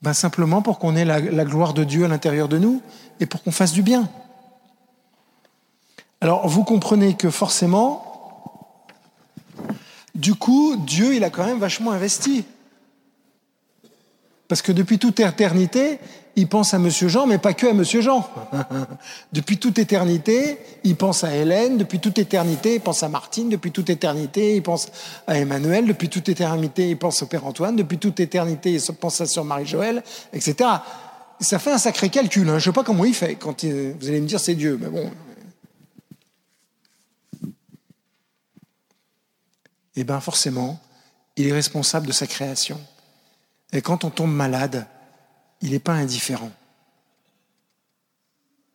[0.00, 2.80] Ben Simplement pour qu'on ait la, la gloire de Dieu à l'intérieur de nous
[3.20, 4.08] et pour qu'on fasse du bien.
[6.20, 8.86] Alors vous comprenez que forcément,
[10.14, 12.46] du coup, Dieu, il a quand même vachement investi.
[14.48, 15.98] Parce que depuis toute éternité,
[16.36, 18.28] il pense à Monsieur Jean, mais pas que à Monsieur Jean.
[19.32, 21.78] depuis toute éternité, il pense à Hélène.
[21.78, 23.48] Depuis toute éternité, il pense à Martine.
[23.48, 24.88] Depuis toute éternité, il pense
[25.26, 25.86] à Emmanuel.
[25.86, 27.74] Depuis toute éternité, il pense au Père Antoine.
[27.74, 30.70] Depuis toute éternité, il pense à Sœur Marie-Joël, etc.
[31.40, 32.48] Ça fait un sacré calcul.
[32.48, 32.52] Hein.
[32.52, 33.34] Je ne sais pas comment il fait.
[33.34, 35.10] Quand vous allez me dire c'est Dieu, mais bon,
[39.96, 40.78] eh bien forcément,
[41.36, 42.78] il est responsable de sa création.
[43.72, 44.86] Et quand on tombe malade,
[45.60, 46.52] il n'est pas indifférent.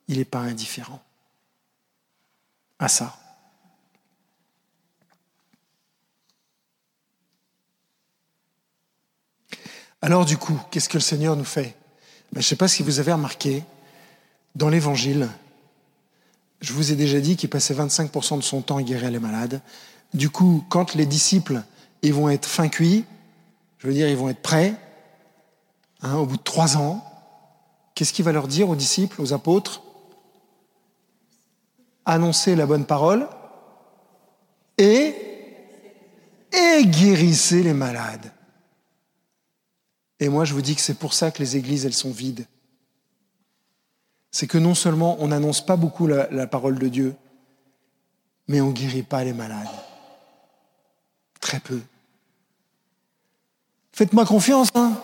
[0.08, 1.02] Il n'est pas indifférent
[2.78, 3.16] à ça.
[10.02, 11.76] Alors du coup, qu'est-ce que le Seigneur nous fait?
[12.32, 13.62] Ben, Je ne sais pas si vous avez remarqué,
[14.54, 15.28] dans l'Évangile,
[16.60, 19.60] Je vous ai déjà dit qu'il passait 25% de son temps à guérir les malades.
[20.14, 21.62] Du coup, quand les disciples
[22.02, 23.04] ils vont être fin cuits,
[23.82, 24.76] je veux dire, ils vont être prêts,
[26.02, 27.04] hein, au bout de trois ans,
[27.96, 29.82] qu'est-ce qu'il va leur dire aux disciples, aux apôtres?
[32.04, 33.28] Annoncer la bonne parole
[34.78, 35.16] et,
[36.52, 38.32] et guérissez les malades.
[40.20, 42.46] Et moi, je vous dis que c'est pour ça que les églises, elles sont vides.
[44.30, 47.16] C'est que non seulement on n'annonce pas beaucoup la, la, parole de Dieu,
[48.46, 49.66] mais on ne guérit pas les malades.
[51.40, 51.80] Très peu.
[53.92, 54.68] Faites-moi confiance.
[54.74, 55.00] Hein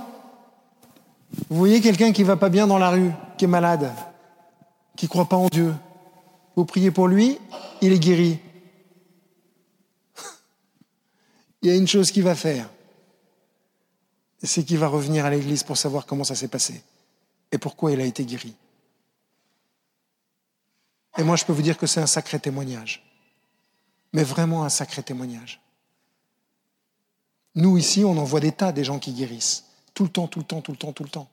[1.50, 3.92] Vous voyez quelqu'un qui va pas bien dans la rue, qui est malade,
[4.96, 5.74] qui ne croit pas en Dieu.
[6.56, 7.38] Vous priez pour lui,
[7.80, 8.38] il est guéri.
[11.62, 12.68] il y a une chose qu'il va faire,
[14.42, 16.82] c'est qu'il va revenir à l'église pour savoir comment ça s'est passé
[17.52, 18.54] et pourquoi il a été guéri.
[21.16, 23.04] Et moi, je peux vous dire que c'est un sacré témoignage,
[24.12, 25.60] mais vraiment un sacré témoignage.
[27.58, 29.64] Nous, ici, on en voit des tas, des gens qui guérissent.
[29.92, 31.26] Tout le temps, tout le temps, tout le temps, tout le temps.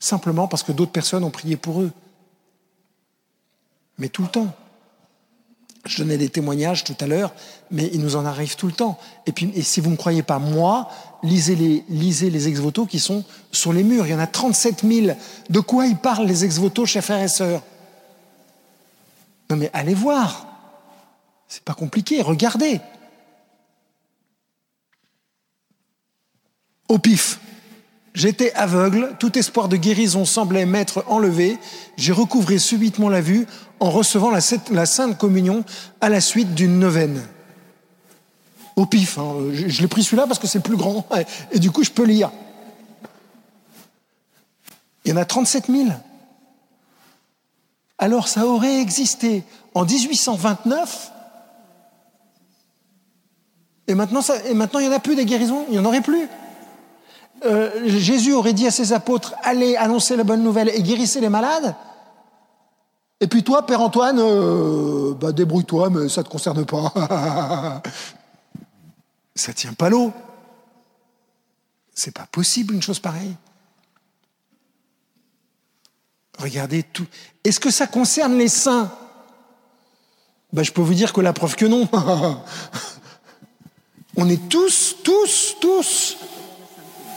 [0.00, 1.92] Simplement parce que d'autres personnes ont prié pour eux.
[3.96, 4.52] Mais tout le temps.
[5.86, 7.32] Je donnais des témoignages tout à l'heure,
[7.70, 8.98] mais il nous en arrive tout le temps.
[9.26, 10.90] Et puis, si vous ne me croyez pas, moi,
[11.22, 14.04] lisez les, lisez les ex-votos qui sont sur les murs.
[14.04, 15.16] Il y en a 37 000.
[15.48, 17.62] De quoi ils parlent, les ex-votos, chers frères et sœurs?
[19.48, 20.48] Non mais allez voir.
[21.46, 22.80] C'est pas compliqué, regardez.
[26.88, 27.38] Au pif.
[28.14, 31.58] J'étais aveugle, tout espoir de guérison semblait m'être enlevé.
[31.96, 33.46] J'ai recouvré subitement la vue
[33.78, 35.64] en recevant la, Sainte Communion
[36.00, 37.22] à la suite d'une neuvaine.
[38.74, 39.34] Au pif, hein.
[39.52, 41.06] je, l'ai pris celui-là parce que c'est plus grand
[41.52, 42.30] et du coup je peux lire.
[45.04, 45.88] Il y en a 37 000.
[47.98, 51.12] Alors ça aurait existé en 1829
[53.88, 56.02] et maintenant, et maintenant il n'y en a plus des guérisons, il n'y en aurait
[56.02, 56.28] plus.
[57.44, 61.28] Euh, Jésus aurait dit à ses apôtres, allez annoncer la bonne nouvelle et guérissez les
[61.28, 61.74] malades.
[63.20, 66.92] Et puis toi, Père Antoine, euh, bah débrouille-toi, mais ça ne te concerne pas.
[69.34, 70.12] ça tient pas l'eau.
[71.94, 73.34] C'est pas possible une chose pareille.
[76.38, 77.06] Regardez tout.
[77.42, 78.90] Est-ce que ça concerne les saints?
[80.52, 81.88] Ben, Je peux vous dire que la preuve que non.
[84.16, 86.16] On est tous, tous, tous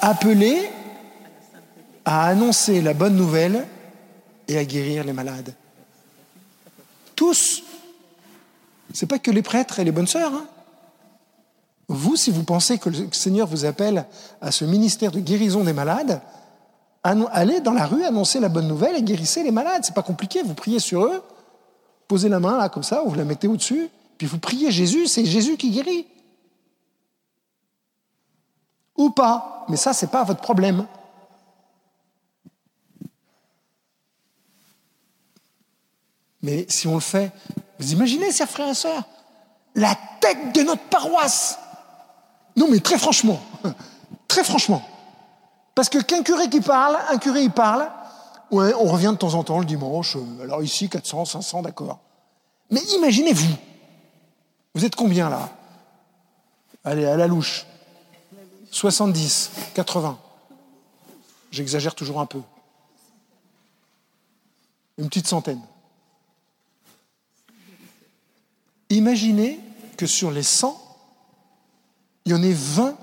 [0.02, 0.70] appelés
[2.04, 3.68] à annoncer la bonne nouvelle
[4.48, 5.54] et à guérir les malades.
[7.16, 7.64] Tous.
[8.94, 10.34] Ce n'est pas que les prêtres et les bonnes sœurs.
[10.34, 10.48] Hein.
[11.88, 14.06] Vous, si vous pensez que le Seigneur vous appelle
[14.42, 16.22] à ce ministère de guérison des malades,
[17.04, 19.84] allez dans la rue annoncer la bonne nouvelle et guérissez les malades.
[19.84, 20.42] C'est pas compliqué.
[20.42, 21.22] Vous priez sur eux,
[22.08, 25.08] posez la main là comme ça, ou vous la mettez au-dessus, puis vous priez Jésus.
[25.08, 26.08] C'est Jésus qui guérit
[29.06, 29.66] ou pas.
[29.70, 30.86] Mais ça, ce n'est pas votre problème.
[36.42, 37.32] Mais si on le fait,
[37.80, 39.04] vous imaginez, chers frères et sœurs,
[39.76, 41.60] la tête de notre paroisse.
[42.56, 43.40] Non, mais très franchement,
[44.28, 44.82] très franchement.
[45.76, 47.90] Parce que qu'un curé qui parle, un curé il parle,
[48.52, 52.00] ouais, on revient de temps en temps le dimanche, euh, alors ici 400, 500, d'accord.
[52.70, 53.56] Mais imaginez-vous,
[54.74, 55.50] vous êtes combien là?
[56.84, 57.66] Allez, à la louche.
[58.72, 60.20] 70, 80.
[61.52, 62.42] J'exagère toujours un peu.
[64.98, 65.62] Une petite centaine.
[68.90, 69.60] Imaginez
[69.98, 70.78] que sur les 100,
[72.26, 72.98] il y en ait 20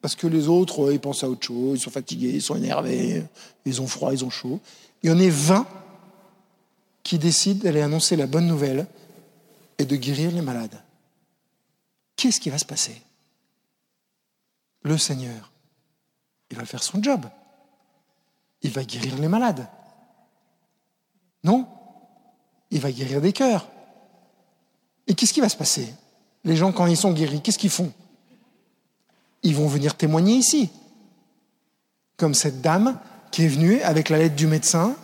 [0.00, 3.22] parce que les autres, ils pensent à autre chose, ils sont fatigués, ils sont énervés,
[3.66, 4.60] ils ont froid, ils ont chaud.
[5.02, 5.66] Il y en ait 20
[7.02, 8.86] qui décident d'aller annoncer la bonne nouvelle
[9.78, 10.82] et de guérir les malades.
[12.16, 13.02] Qu'est-ce qui va se passer?
[14.82, 15.50] Le Seigneur,
[16.50, 17.26] il va faire son job.
[18.62, 19.68] Il va guérir les malades.
[21.44, 21.66] Non?
[22.70, 23.68] Il va guérir des cœurs.
[25.06, 25.94] Et qu'est-ce qui va se passer?
[26.44, 27.92] Les gens, quand ils sont guéris, qu'est-ce qu'ils font?
[29.42, 30.70] Ils vont venir témoigner ici.
[32.16, 32.98] Comme cette dame
[33.30, 34.96] qui est venue avec la lettre du médecin.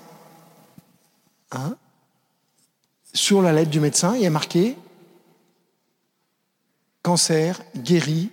[1.52, 1.76] Hein?
[3.14, 4.76] Sur la lettre du médecin, il y a marqué
[7.02, 8.32] cancer guéri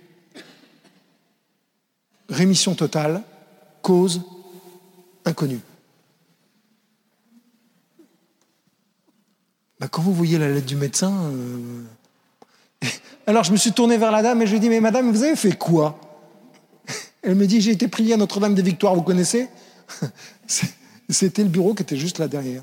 [2.34, 3.22] rémission totale,
[3.82, 4.22] cause
[5.24, 5.60] inconnue.
[9.80, 11.82] Bah, quand vous voyez la lettre du médecin, euh,
[13.26, 15.10] alors je me suis tourné vers la dame et je lui ai dit, mais madame,
[15.10, 15.98] vous avez fait quoi?
[17.22, 19.48] Elle me dit, j'ai été prié à Notre-Dame des Victoires, vous connaissez?
[21.08, 22.62] C'était le bureau qui était juste là derrière.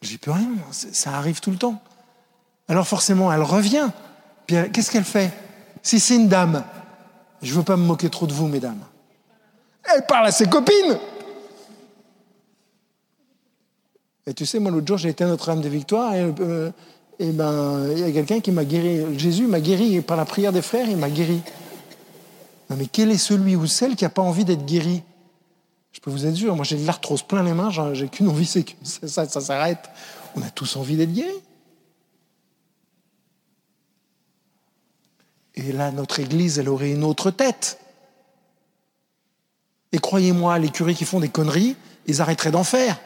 [0.00, 1.82] J'y peux rien, ça arrive tout le temps.
[2.68, 3.88] Alors forcément, elle revient.
[4.46, 5.32] Qu'est-ce qu'elle fait?
[5.82, 6.64] Si c'est une dame,
[7.42, 8.80] je ne veux pas me moquer trop de vous, mesdames.
[9.94, 10.98] Elle parle à ses copines.
[14.26, 16.70] Et tu sais, moi, l'autre jour, j'ai été à Notre-Dame de Victoire et, euh,
[17.18, 19.18] et ben, il y a quelqu'un qui m'a guéri.
[19.18, 21.40] Jésus m'a guéri par la prière des frères, il m'a guéri.
[22.68, 25.02] Non, mais quel est celui ou celle qui n'a pas envie d'être guéri?
[25.92, 28.46] Je peux vous être sûr, moi j'ai de l'arthrose plein les mains, j'ai qu'une envie,
[28.46, 29.88] c'est que ça, ça s'arrête.
[30.36, 31.42] On a tous envie d'être guéris.
[35.58, 37.80] Et là, notre Église, elle aurait une autre tête.
[39.90, 42.98] Et croyez-moi, les curés qui font des conneries, ils arrêteraient d'en faire.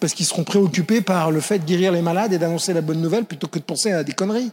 [0.00, 3.00] Parce qu'ils seront préoccupés par le fait de guérir les malades et d'annoncer la bonne
[3.00, 4.50] nouvelle plutôt que de penser à des conneries.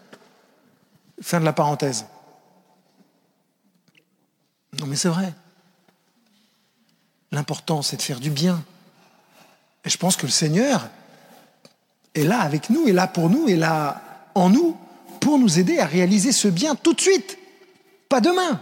[1.22, 2.06] Fin de la parenthèse.
[4.80, 5.34] Non mais c'est vrai.
[7.32, 8.64] L'important, c'est de faire du bien.
[9.84, 10.88] Et je pense que le Seigneur
[12.14, 14.78] est là avec nous, est là pour nous, est là en nous,
[15.24, 17.38] pour nous aider à réaliser ce bien tout de suite,
[18.10, 18.62] pas demain.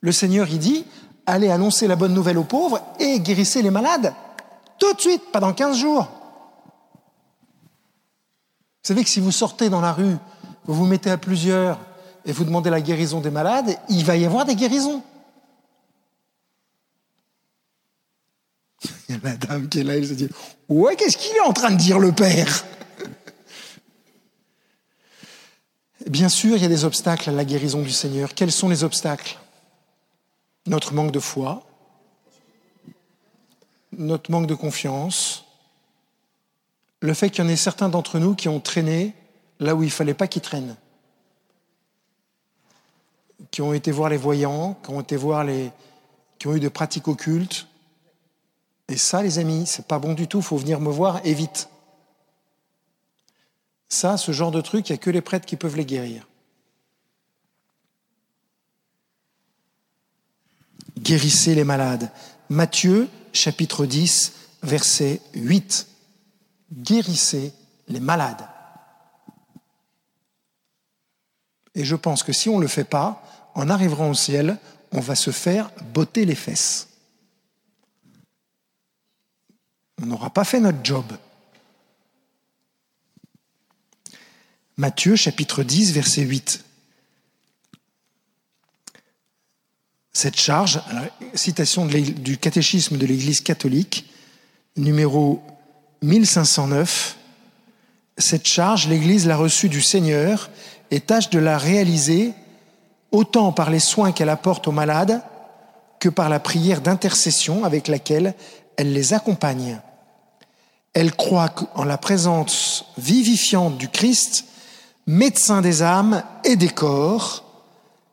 [0.00, 0.86] Le Seigneur, il dit,
[1.26, 4.14] allez annoncer la bonne nouvelle aux pauvres et guérissez les malades.
[4.78, 6.04] Tout de suite, pas dans 15 jours.
[8.82, 10.16] Vous savez que si vous sortez dans la rue,
[10.64, 11.76] vous vous mettez à plusieurs
[12.24, 15.02] et vous demandez la guérison des malades, il va y avoir des guérisons.
[19.08, 20.28] Il y a la dame qui est là, elle se dit
[20.68, 22.64] Ouais, qu'est-ce qu'il est en train de dire le Père
[26.06, 28.34] Bien sûr, il y a des obstacles à la guérison du Seigneur.
[28.34, 29.38] Quels sont les obstacles?
[30.66, 31.66] Notre manque de foi,
[33.96, 35.44] notre manque de confiance,
[37.00, 39.14] le fait qu'il y en ait certains d'entre nous qui ont traîné
[39.58, 40.76] là où il ne fallait pas qu'ils traînent
[43.50, 45.70] qui ont été voir les voyants, qui ont été voir les,
[46.38, 47.66] qui ont eu des pratiques occultes.
[48.90, 50.42] Et ça, les amis, c'est pas bon du tout.
[50.42, 51.68] Faut venir me voir et vite.
[53.88, 56.26] Ça, ce genre de truc, il n'y a que les prêtres qui peuvent les guérir.
[60.98, 62.10] Guérissez les malades.
[62.48, 64.32] Matthieu, chapitre 10,
[64.64, 65.86] verset 8.
[66.72, 67.52] Guérissez
[67.86, 68.48] les malades.
[71.76, 73.22] Et je pense que si on ne le fait pas,
[73.54, 74.58] en arrivant au ciel,
[74.90, 76.89] on va se faire botter les fesses.
[80.02, 81.04] On n'aura pas fait notre job.
[84.76, 86.64] Matthieu chapitre 10 verset 8.
[90.12, 90.80] Cette charge,
[91.34, 94.10] citation du catéchisme de l'Église catholique,
[94.76, 95.42] numéro
[96.02, 97.16] 1509,
[98.16, 100.50] cette charge, l'Église l'a reçue du Seigneur
[100.90, 102.32] et tâche de la réaliser
[103.12, 105.22] autant par les soins qu'elle apporte aux malades
[106.00, 108.34] que par la prière d'intercession avec laquelle
[108.76, 109.80] elle les accompagne.
[110.92, 114.46] Elle croit en la présence vivifiante du Christ,
[115.06, 117.44] médecin des âmes et des corps.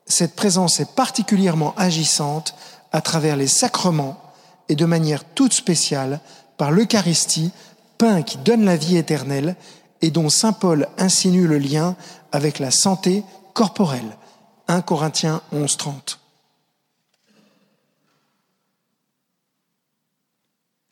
[0.05, 2.53] Cette présence est particulièrement agissante
[2.91, 4.21] à travers les sacrements
[4.69, 6.19] et de manière toute spéciale
[6.57, 7.51] par l'Eucharistie,
[7.97, 9.55] pain qui donne la vie éternelle
[10.01, 11.95] et dont Saint Paul insinue le lien
[12.31, 13.23] avec la santé
[13.53, 14.17] corporelle.
[14.67, 16.19] 1 Corinthiens 11, 30.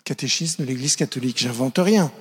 [0.05, 2.11] Catéchisme de l'Église catholique, j'invente rien.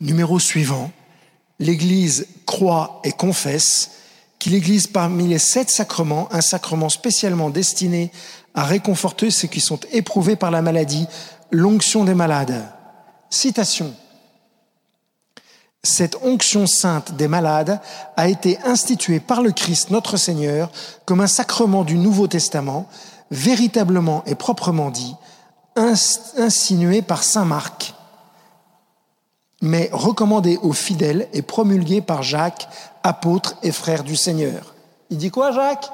[0.00, 0.92] Numéro suivant,
[1.58, 3.92] l'Église croit et confesse
[4.38, 8.12] qu'il existe parmi les sept sacrements un sacrement spécialement destiné
[8.54, 11.06] à réconforter ceux qui sont éprouvés par la maladie,
[11.50, 12.70] l'onction des malades.
[13.30, 13.94] Citation
[15.84, 17.78] cette onction sainte des malades
[18.16, 20.70] a été instituée par le Christ notre Seigneur
[21.04, 22.88] comme un sacrement du Nouveau Testament,
[23.34, 25.14] véritablement et proprement dit,
[25.76, 27.94] insinué par Saint Marc,
[29.60, 32.68] mais recommandé aux fidèles et promulgué par Jacques,
[33.02, 34.74] apôtre et frère du Seigneur.
[35.10, 35.90] Il dit quoi, Jacques?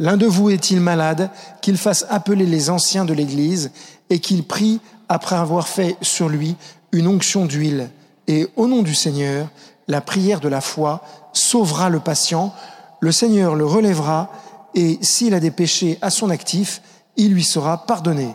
[0.00, 1.30] L'un de vous est-il malade,
[1.62, 3.70] qu'il fasse appeler les anciens de l'Église
[4.10, 6.56] et qu'il prie après avoir fait sur lui
[6.90, 7.90] une onction d'huile.
[8.26, 9.48] Et au nom du Seigneur,
[9.86, 11.02] la prière de la foi
[11.32, 12.52] sauvera le patient,
[13.00, 14.30] le Seigneur le relèvera,
[14.74, 16.82] et s'il a des péchés à son actif,
[17.16, 18.34] il lui sera pardonné.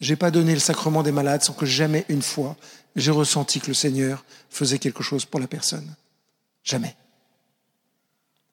[0.00, 2.56] J'ai pas donné le sacrement des malades sans que jamais une fois
[2.96, 5.94] j'ai ressenti que le Seigneur faisait quelque chose pour la personne.
[6.62, 6.94] Jamais.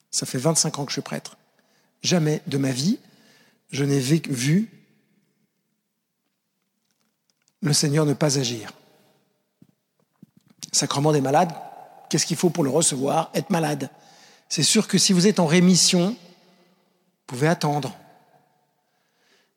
[0.09, 1.37] Ça fait 25 ans que je suis prêtre.
[2.01, 2.99] Jamais de ma vie,
[3.71, 4.69] je n'ai vu
[7.61, 8.71] le Seigneur ne pas agir.
[10.71, 11.53] Sacrement des malades,
[12.11, 13.89] Qu'est-ce qu'il faut pour le recevoir Être malade?
[14.49, 17.95] C'est sûr que si vous êtes en rémission, vous pouvez attendre.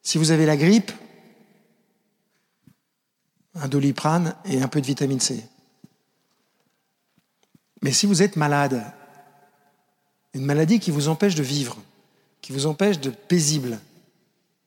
[0.04, 0.92] Si vous avez la grippe,
[3.56, 5.44] un doliprane et un peu de vitamine C.
[7.82, 8.84] Mais si vous êtes malade,
[10.32, 11.76] une maladie qui vous empêche de vivre,
[12.40, 13.80] qui vous empêche de paisible,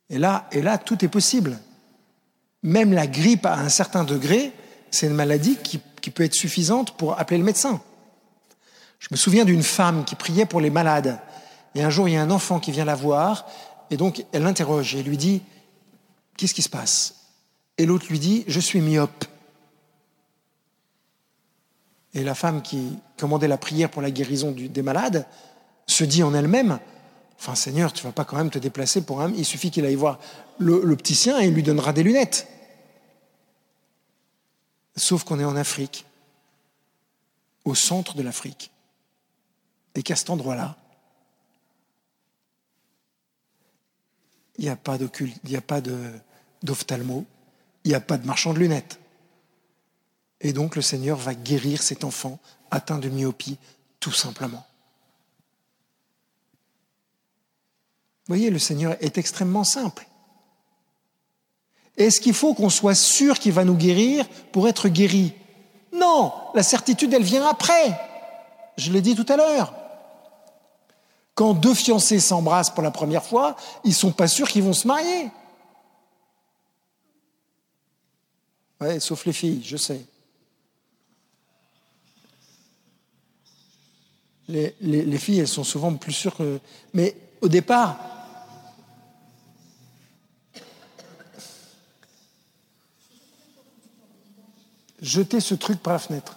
[0.09, 1.57] et là, et là, tout est possible.
[2.63, 4.51] Même la grippe à un certain degré,
[4.91, 7.81] c'est une maladie qui, qui, peut être suffisante pour appeler le médecin.
[8.99, 11.19] Je me souviens d'une femme qui priait pour les malades.
[11.75, 13.45] Et un jour, il y a un enfant qui vient la voir,
[13.91, 15.41] et donc elle l'interroge et lui dit
[16.37, 17.15] Qu'est-ce qui se passe?
[17.77, 19.25] Et l'autre lui dit Je suis myope.
[22.13, 25.25] Et la femme qui commandait la prière pour la guérison des malades
[25.85, 26.79] se dit en elle-même
[27.39, 29.31] Enfin, Seigneur, tu vas pas quand même te déplacer pour un.
[29.37, 30.19] Il suffit qu'il aille voir
[31.13, 32.47] sien et il lui donnera des lunettes.
[34.97, 36.05] Sauf qu'on est en Afrique,
[37.63, 38.71] au centre de l'Afrique,
[39.93, 40.75] et qu'à cet endroit-là,
[44.57, 45.81] il n'y a pas d'occulte, il n'y a pas
[46.63, 47.25] d'ophtalmo,
[47.83, 48.99] il n'y a pas de marchand de lunettes.
[50.41, 52.39] Et donc le Seigneur va guérir cet enfant
[52.71, 53.57] atteint de myopie,
[53.99, 54.65] tout simplement.
[58.27, 60.07] Vous voyez, le Seigneur est extrêmement simple.
[61.97, 65.33] Est-ce qu'il faut qu'on soit sûr qu'il va nous guérir pour être guéri?
[65.91, 67.99] Non, la certitude, elle vient après.
[68.77, 69.73] Je l'ai dit tout à l'heure.
[71.33, 74.73] Quand deux fiancés s'embrassent pour la première fois, ils ne sont pas sûrs qu'ils vont
[74.73, 75.29] se marier.
[78.79, 80.01] Oui, sauf les filles, je sais.
[84.47, 86.59] Les, les, les, filles, elles sont souvent plus sûres que...
[86.93, 87.99] Mais au départ,
[95.01, 96.35] jetez ce truc par la fenêtre.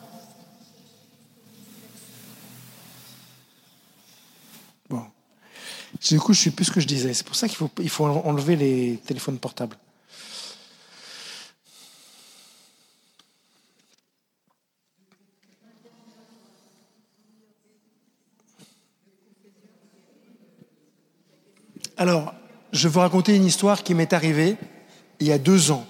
[4.88, 5.04] Bon.
[6.08, 7.14] Du coup, je sais plus ce que je disais.
[7.14, 9.76] C'est pour ça qu'il faut, faut enlever les téléphones portables.
[21.96, 22.32] Alors,
[22.72, 24.56] je vais vous raconter une histoire qui m'est arrivée
[25.18, 25.86] il y a deux ans.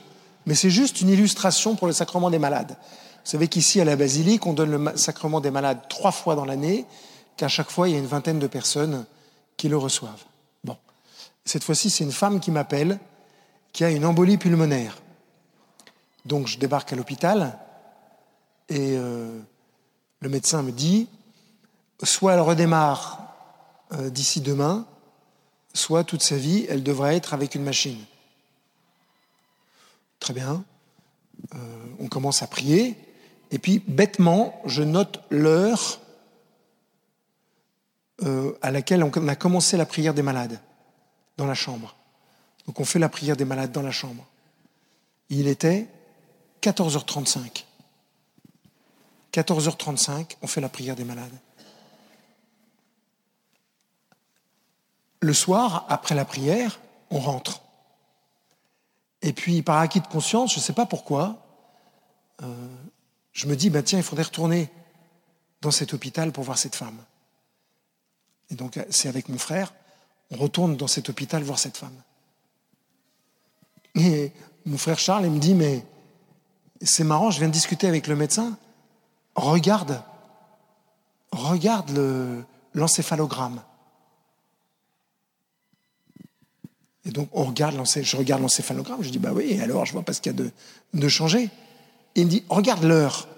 [0.50, 2.70] Mais c'est juste une illustration pour le sacrement des malades.
[2.70, 6.44] Vous savez qu'ici, à la basilique, on donne le sacrement des malades trois fois dans
[6.44, 6.86] l'année,
[7.36, 9.06] qu'à chaque fois, il y a une vingtaine de personnes
[9.56, 10.24] qui le reçoivent.
[10.64, 10.76] Bon.
[11.44, 12.98] Cette fois-ci, c'est une femme qui m'appelle,
[13.72, 14.96] qui a une embolie pulmonaire.
[16.24, 17.56] Donc, je débarque à l'hôpital
[18.68, 19.38] et euh,
[20.18, 21.06] le médecin me dit,
[22.02, 23.20] soit elle redémarre
[23.92, 24.84] euh, d'ici demain,
[25.74, 27.98] soit toute sa vie, elle devrait être avec une machine.
[30.20, 30.64] Très bien.
[31.54, 31.58] Euh,
[31.98, 32.96] on commence à prier.
[33.50, 36.00] Et puis, bêtement, je note l'heure
[38.22, 40.60] euh, à laquelle on a commencé la prière des malades
[41.36, 41.96] dans la chambre.
[42.66, 44.26] Donc, on fait la prière des malades dans la chambre.
[45.30, 45.88] Il était
[46.62, 47.64] 14h35.
[49.32, 51.38] 14h35, on fait la prière des malades.
[55.20, 57.62] Le soir, après la prière, on rentre.
[59.22, 61.46] Et puis, par acquis de conscience, je ne sais pas pourquoi,
[62.42, 62.68] euh,
[63.32, 64.70] je me dis, ben tiens, il faudrait retourner
[65.60, 66.98] dans cet hôpital pour voir cette femme.
[68.50, 69.72] Et donc, c'est avec mon frère,
[70.30, 72.02] on retourne dans cet hôpital voir cette femme.
[73.94, 74.32] Et
[74.66, 75.84] mon frère Charles, il me dit, mais
[76.80, 78.56] c'est marrant, je viens de discuter avec le médecin,
[79.34, 80.02] regarde,
[81.32, 82.44] regarde
[82.74, 83.62] l'encéphalogramme.
[87.04, 90.12] Et donc, on regarde je regarde l'encéphalogramme, je dis, bah oui, alors je vois pas
[90.12, 90.50] ce qu'il y a de,
[90.92, 91.48] de changé.
[92.14, 93.28] Il me dit, regarde l'heure.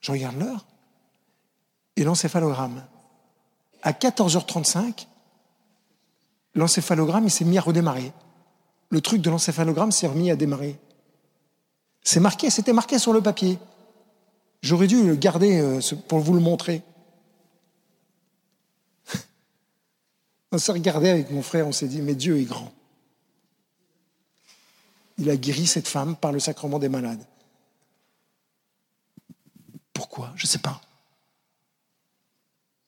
[0.00, 0.66] Je regarde l'heure
[1.96, 2.84] et l'encéphalogramme.
[3.82, 5.06] À 14h35,
[6.54, 8.12] l'encéphalogramme, il s'est mis à redémarrer.
[8.90, 10.78] Le truc de l'encéphalogramme s'est remis à démarrer.
[12.02, 13.58] C'est marqué, c'était marqué sur le papier.
[14.62, 16.82] J'aurais dû le garder euh, pour vous le montrer.
[20.52, 22.72] On s'est regardé avec mon frère, on s'est dit, mais Dieu est grand.
[25.18, 27.26] Il a guéri cette femme par le sacrement des malades.
[29.92, 30.32] Pourquoi?
[30.36, 30.80] Je ne sais pas.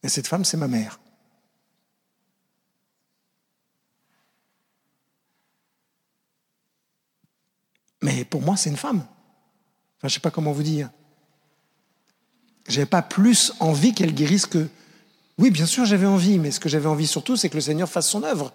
[0.03, 1.01] Et cette femme, c'est ma mère.
[8.03, 8.99] Mais pour moi, c'est une femme.
[8.99, 9.09] Enfin,
[10.03, 10.91] je ne sais pas comment vous dire.
[12.69, 14.69] J'avais pas plus envie qu'elle guérisse que
[15.39, 17.89] oui, bien sûr, j'avais envie, mais ce que j'avais envie surtout, c'est que le Seigneur
[17.89, 18.53] fasse son œuvre.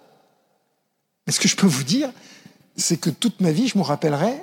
[1.26, 2.10] Mais ce que je peux vous dire,
[2.76, 4.38] c'est que toute ma vie, je me rappellerai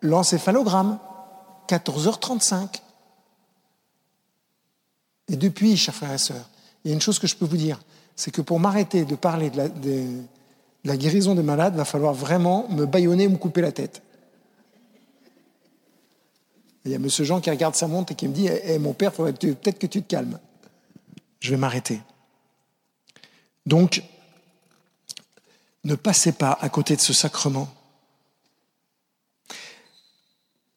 [0.00, 0.98] l'encéphalogramme.
[1.68, 2.80] 14h35.
[5.28, 6.48] Et depuis, chers frères et sœurs,
[6.84, 7.80] il y a une chose que je peux vous dire,
[8.16, 10.22] c'est que pour m'arrêter de parler de
[10.84, 14.02] la, guérison des malades, il va falloir vraiment me baïonner ou me couper la tête.
[16.84, 17.08] Il y a M.
[17.08, 19.86] Jean qui regarde sa montre et qui me dit eh, eh, Mon père, peut-être que
[19.86, 20.38] tu te calmes.
[21.40, 22.00] Je vais m'arrêter.
[23.66, 24.02] Donc,
[25.84, 27.72] ne passez pas à côté de ce sacrement.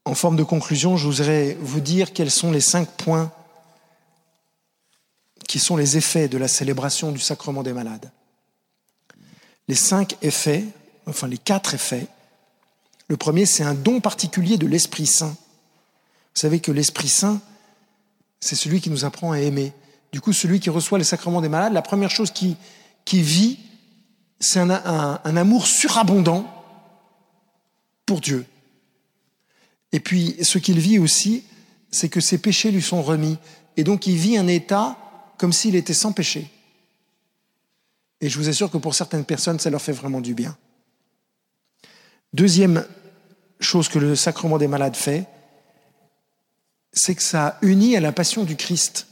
[0.05, 3.31] En forme de conclusion, je voudrais vous dire quels sont les cinq points
[5.47, 8.11] qui sont les effets de la célébration du sacrement des malades.
[9.67, 10.65] Les cinq effets,
[11.05, 12.07] enfin les quatre effets.
[13.07, 15.35] Le premier, c'est un don particulier de l'Esprit Saint.
[16.33, 17.41] Vous savez que l'Esprit Saint,
[18.39, 19.73] c'est celui qui nous apprend à aimer.
[20.13, 22.55] Du coup, celui qui reçoit les sacrements des malades, la première chose qui,
[23.11, 23.59] vit,
[24.39, 26.47] c'est un, un amour surabondant
[28.05, 28.45] pour Dieu.
[29.91, 31.43] Et puis, ce qu'il vit aussi,
[31.89, 33.37] c'est que ses péchés lui sont remis.
[33.75, 34.97] Et donc, il vit un état
[35.37, 36.47] comme s'il était sans péché.
[38.21, 40.55] Et je vous assure que pour certaines personnes, ça leur fait vraiment du bien.
[42.33, 42.85] Deuxième
[43.59, 45.25] chose que le sacrement des malades fait,
[46.91, 49.07] c'est que ça unit à la passion du Christ.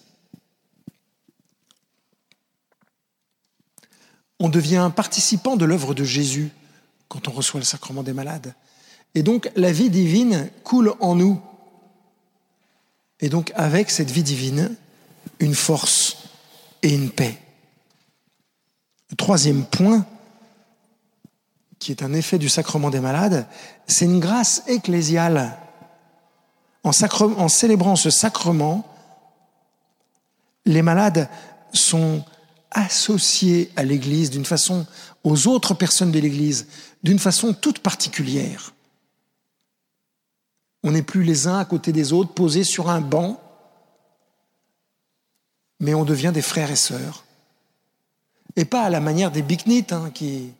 [4.43, 6.51] On devient participant de l'œuvre de Jésus
[7.07, 8.55] quand on reçoit le sacrement des malades.
[9.13, 11.39] Et donc la vie divine coule en nous.
[13.19, 14.75] Et donc avec cette vie divine,
[15.39, 16.17] une force
[16.81, 17.37] et une paix.
[19.11, 20.07] Le troisième point,
[21.77, 23.45] qui est un effet du sacrement des malades,
[23.85, 25.55] c'est une grâce ecclésiale
[26.83, 28.87] en, célébrant ce sacrement,
[30.65, 31.29] les malades
[31.73, 32.23] sont
[32.71, 34.85] associés à l'Église d'une façon,
[35.23, 36.67] aux autres personnes de l'Église,
[37.03, 38.73] d'une façon toute particulière.
[40.83, 43.41] On n'est plus les uns à côté des autres, posés sur un banc,
[45.79, 47.23] mais on devient des frères et sœurs.
[48.55, 50.51] Et pas à la manière des biknites, hein, qui,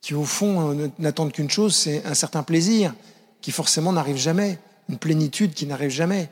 [0.00, 2.94] qui au fond euh, n'attendent qu'une chose, c'est un certain plaisir,
[3.40, 4.58] qui forcément n'arrive jamais
[4.88, 6.30] une plénitude qui n'arrive jamais.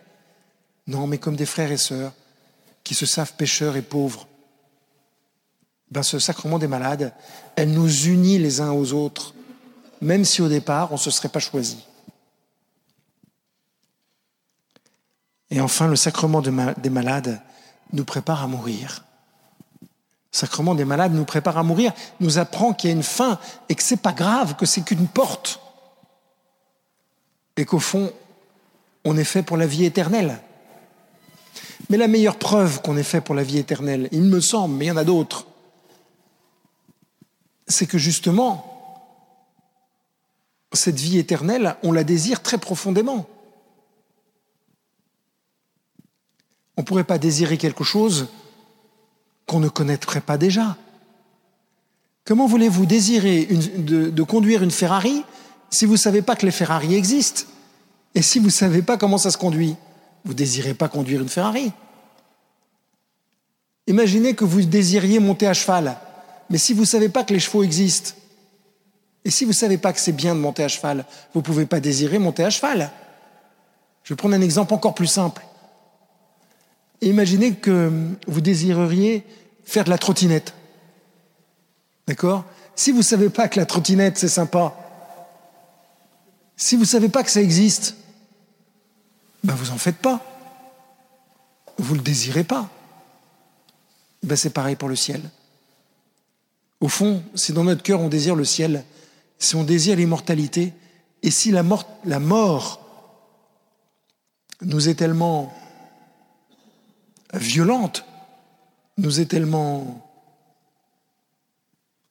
[0.87, 2.13] Non, mais comme des frères et sœurs
[2.85, 4.27] qui se savent pécheurs et pauvres.
[5.91, 7.13] Ben, ce sacrement des malades,
[7.57, 9.35] elle nous unit les uns aux autres,
[10.01, 11.85] même si au départ on ne se serait pas choisi.
[15.51, 17.41] Et enfin, le sacrement des malades
[17.93, 19.05] nous prépare à mourir.
[19.83, 23.41] Le sacrement des malades nous prépare à mourir, nous apprend qu'il y a une fin
[23.69, 25.61] et que c'est pas grave, que c'est qu'une porte.
[27.57, 28.13] Et qu'au fond,
[29.05, 30.39] on est fait pour la vie éternelle.
[31.89, 34.85] Mais la meilleure preuve qu'on est fait pour la vie éternelle, il me semble, mais
[34.85, 35.47] il y en a d'autres,
[37.71, 38.67] c'est que justement,
[40.73, 43.27] cette vie éternelle, on la désire très profondément.
[46.77, 48.29] On ne pourrait pas désirer quelque chose
[49.47, 50.77] qu'on ne connaîtrait pas déjà.
[52.25, 55.25] Comment voulez-vous désirer de, de, conduire une Ferrari
[55.71, 57.43] si vous ne savez pas que les Ferrari existent?
[58.15, 59.77] Et si vous ne savez pas comment ça se conduit,
[60.25, 61.73] vous ne désirez pas conduire une Ferrari.
[63.87, 65.97] Imaginez que vous désiriez monter à cheval,
[66.51, 68.13] mais si vous ne savez pas que les chevaux existent,
[69.25, 71.45] et si vous ne savez pas que c'est bien de monter à cheval, vous ne
[71.45, 72.91] pouvez pas désirer monter à cheval.
[74.03, 75.43] Je vais prendre un exemple encore plus simple.
[77.03, 77.93] Imaginez que
[78.27, 79.25] vous désireriez
[79.65, 80.55] faire de la trottinette.
[82.07, 82.45] D'accord?
[82.75, 84.75] Si vous ne savez pas que la trottinette, c'est sympa,
[86.61, 87.97] si vous ne savez pas que ça existe,
[89.43, 90.21] ben vous n'en faites pas.
[91.79, 92.69] Vous ne le désirez pas.
[94.23, 95.23] Ben c'est pareil pour le ciel.
[96.81, 98.85] Au fond, si dans notre cœur on désire le ciel,
[99.39, 100.73] si on désire l'immortalité,
[101.23, 102.87] et si la mort,
[104.63, 105.55] nous est tellement
[107.35, 108.05] violente,
[108.97, 110.07] nous est tellement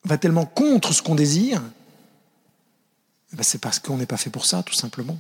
[0.04, 1.62] va tellement contre ce qu'on désire,
[3.32, 5.20] eh ben, c'est parce qu'on n'est pas fait pour ça, tout simplement.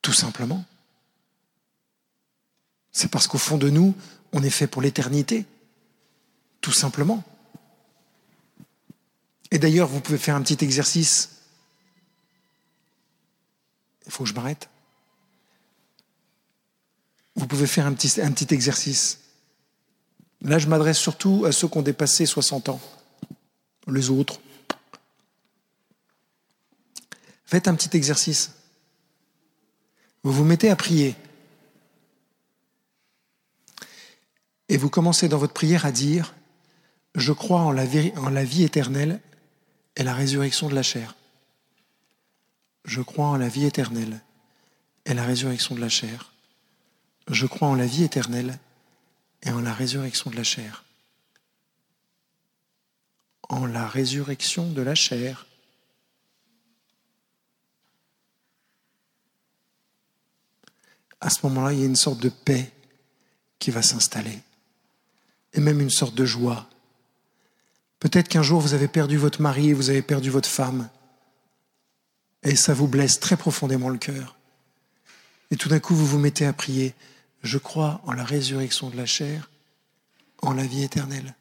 [0.00, 0.64] Tout simplement.
[2.90, 3.94] C'est parce qu'au fond de nous,
[4.32, 5.44] on est fait pour l'éternité.
[6.60, 7.22] Tout simplement.
[9.54, 11.30] Et d'ailleurs, vous pouvez faire un petit exercice.
[14.04, 14.68] Il faut que je m'arrête.
[17.36, 19.20] Vous pouvez faire un petit, un petit exercice.
[20.42, 22.80] Là, je m'adresse surtout à ceux qui ont dépassé 60 ans.
[23.86, 24.40] Les autres,
[27.46, 28.50] Faites un petit exercice.
[30.24, 31.14] Vous vous mettez à prier.
[34.68, 36.34] Et vous commencez dans votre prière à dire,
[37.14, 37.84] je crois en la,
[38.16, 39.20] en la vie éternelle
[39.96, 41.14] et la résurrection de la chair.
[42.84, 44.20] Je crois en la vie éternelle
[45.06, 46.32] et la résurrection de la chair.
[47.28, 48.58] Je crois en la vie éternelle
[49.42, 50.84] et en la résurrection de la chair.
[53.48, 55.46] En la résurrection de la chair.
[61.20, 62.70] À ce moment-là, il y a une sorte de paix
[63.58, 64.38] qui va s'installer
[65.54, 66.68] et même une sorte de joie.
[68.00, 70.88] Peut-être qu'un jour vous avez perdu votre mari et vous avez perdu votre femme
[72.44, 74.36] et ça vous blesse très profondément le cœur.
[75.50, 76.94] Et tout d'un coup, vous vous mettez à prier,
[77.42, 79.50] je crois en la résurrection de la chair,
[80.42, 81.34] en la vie éternelle.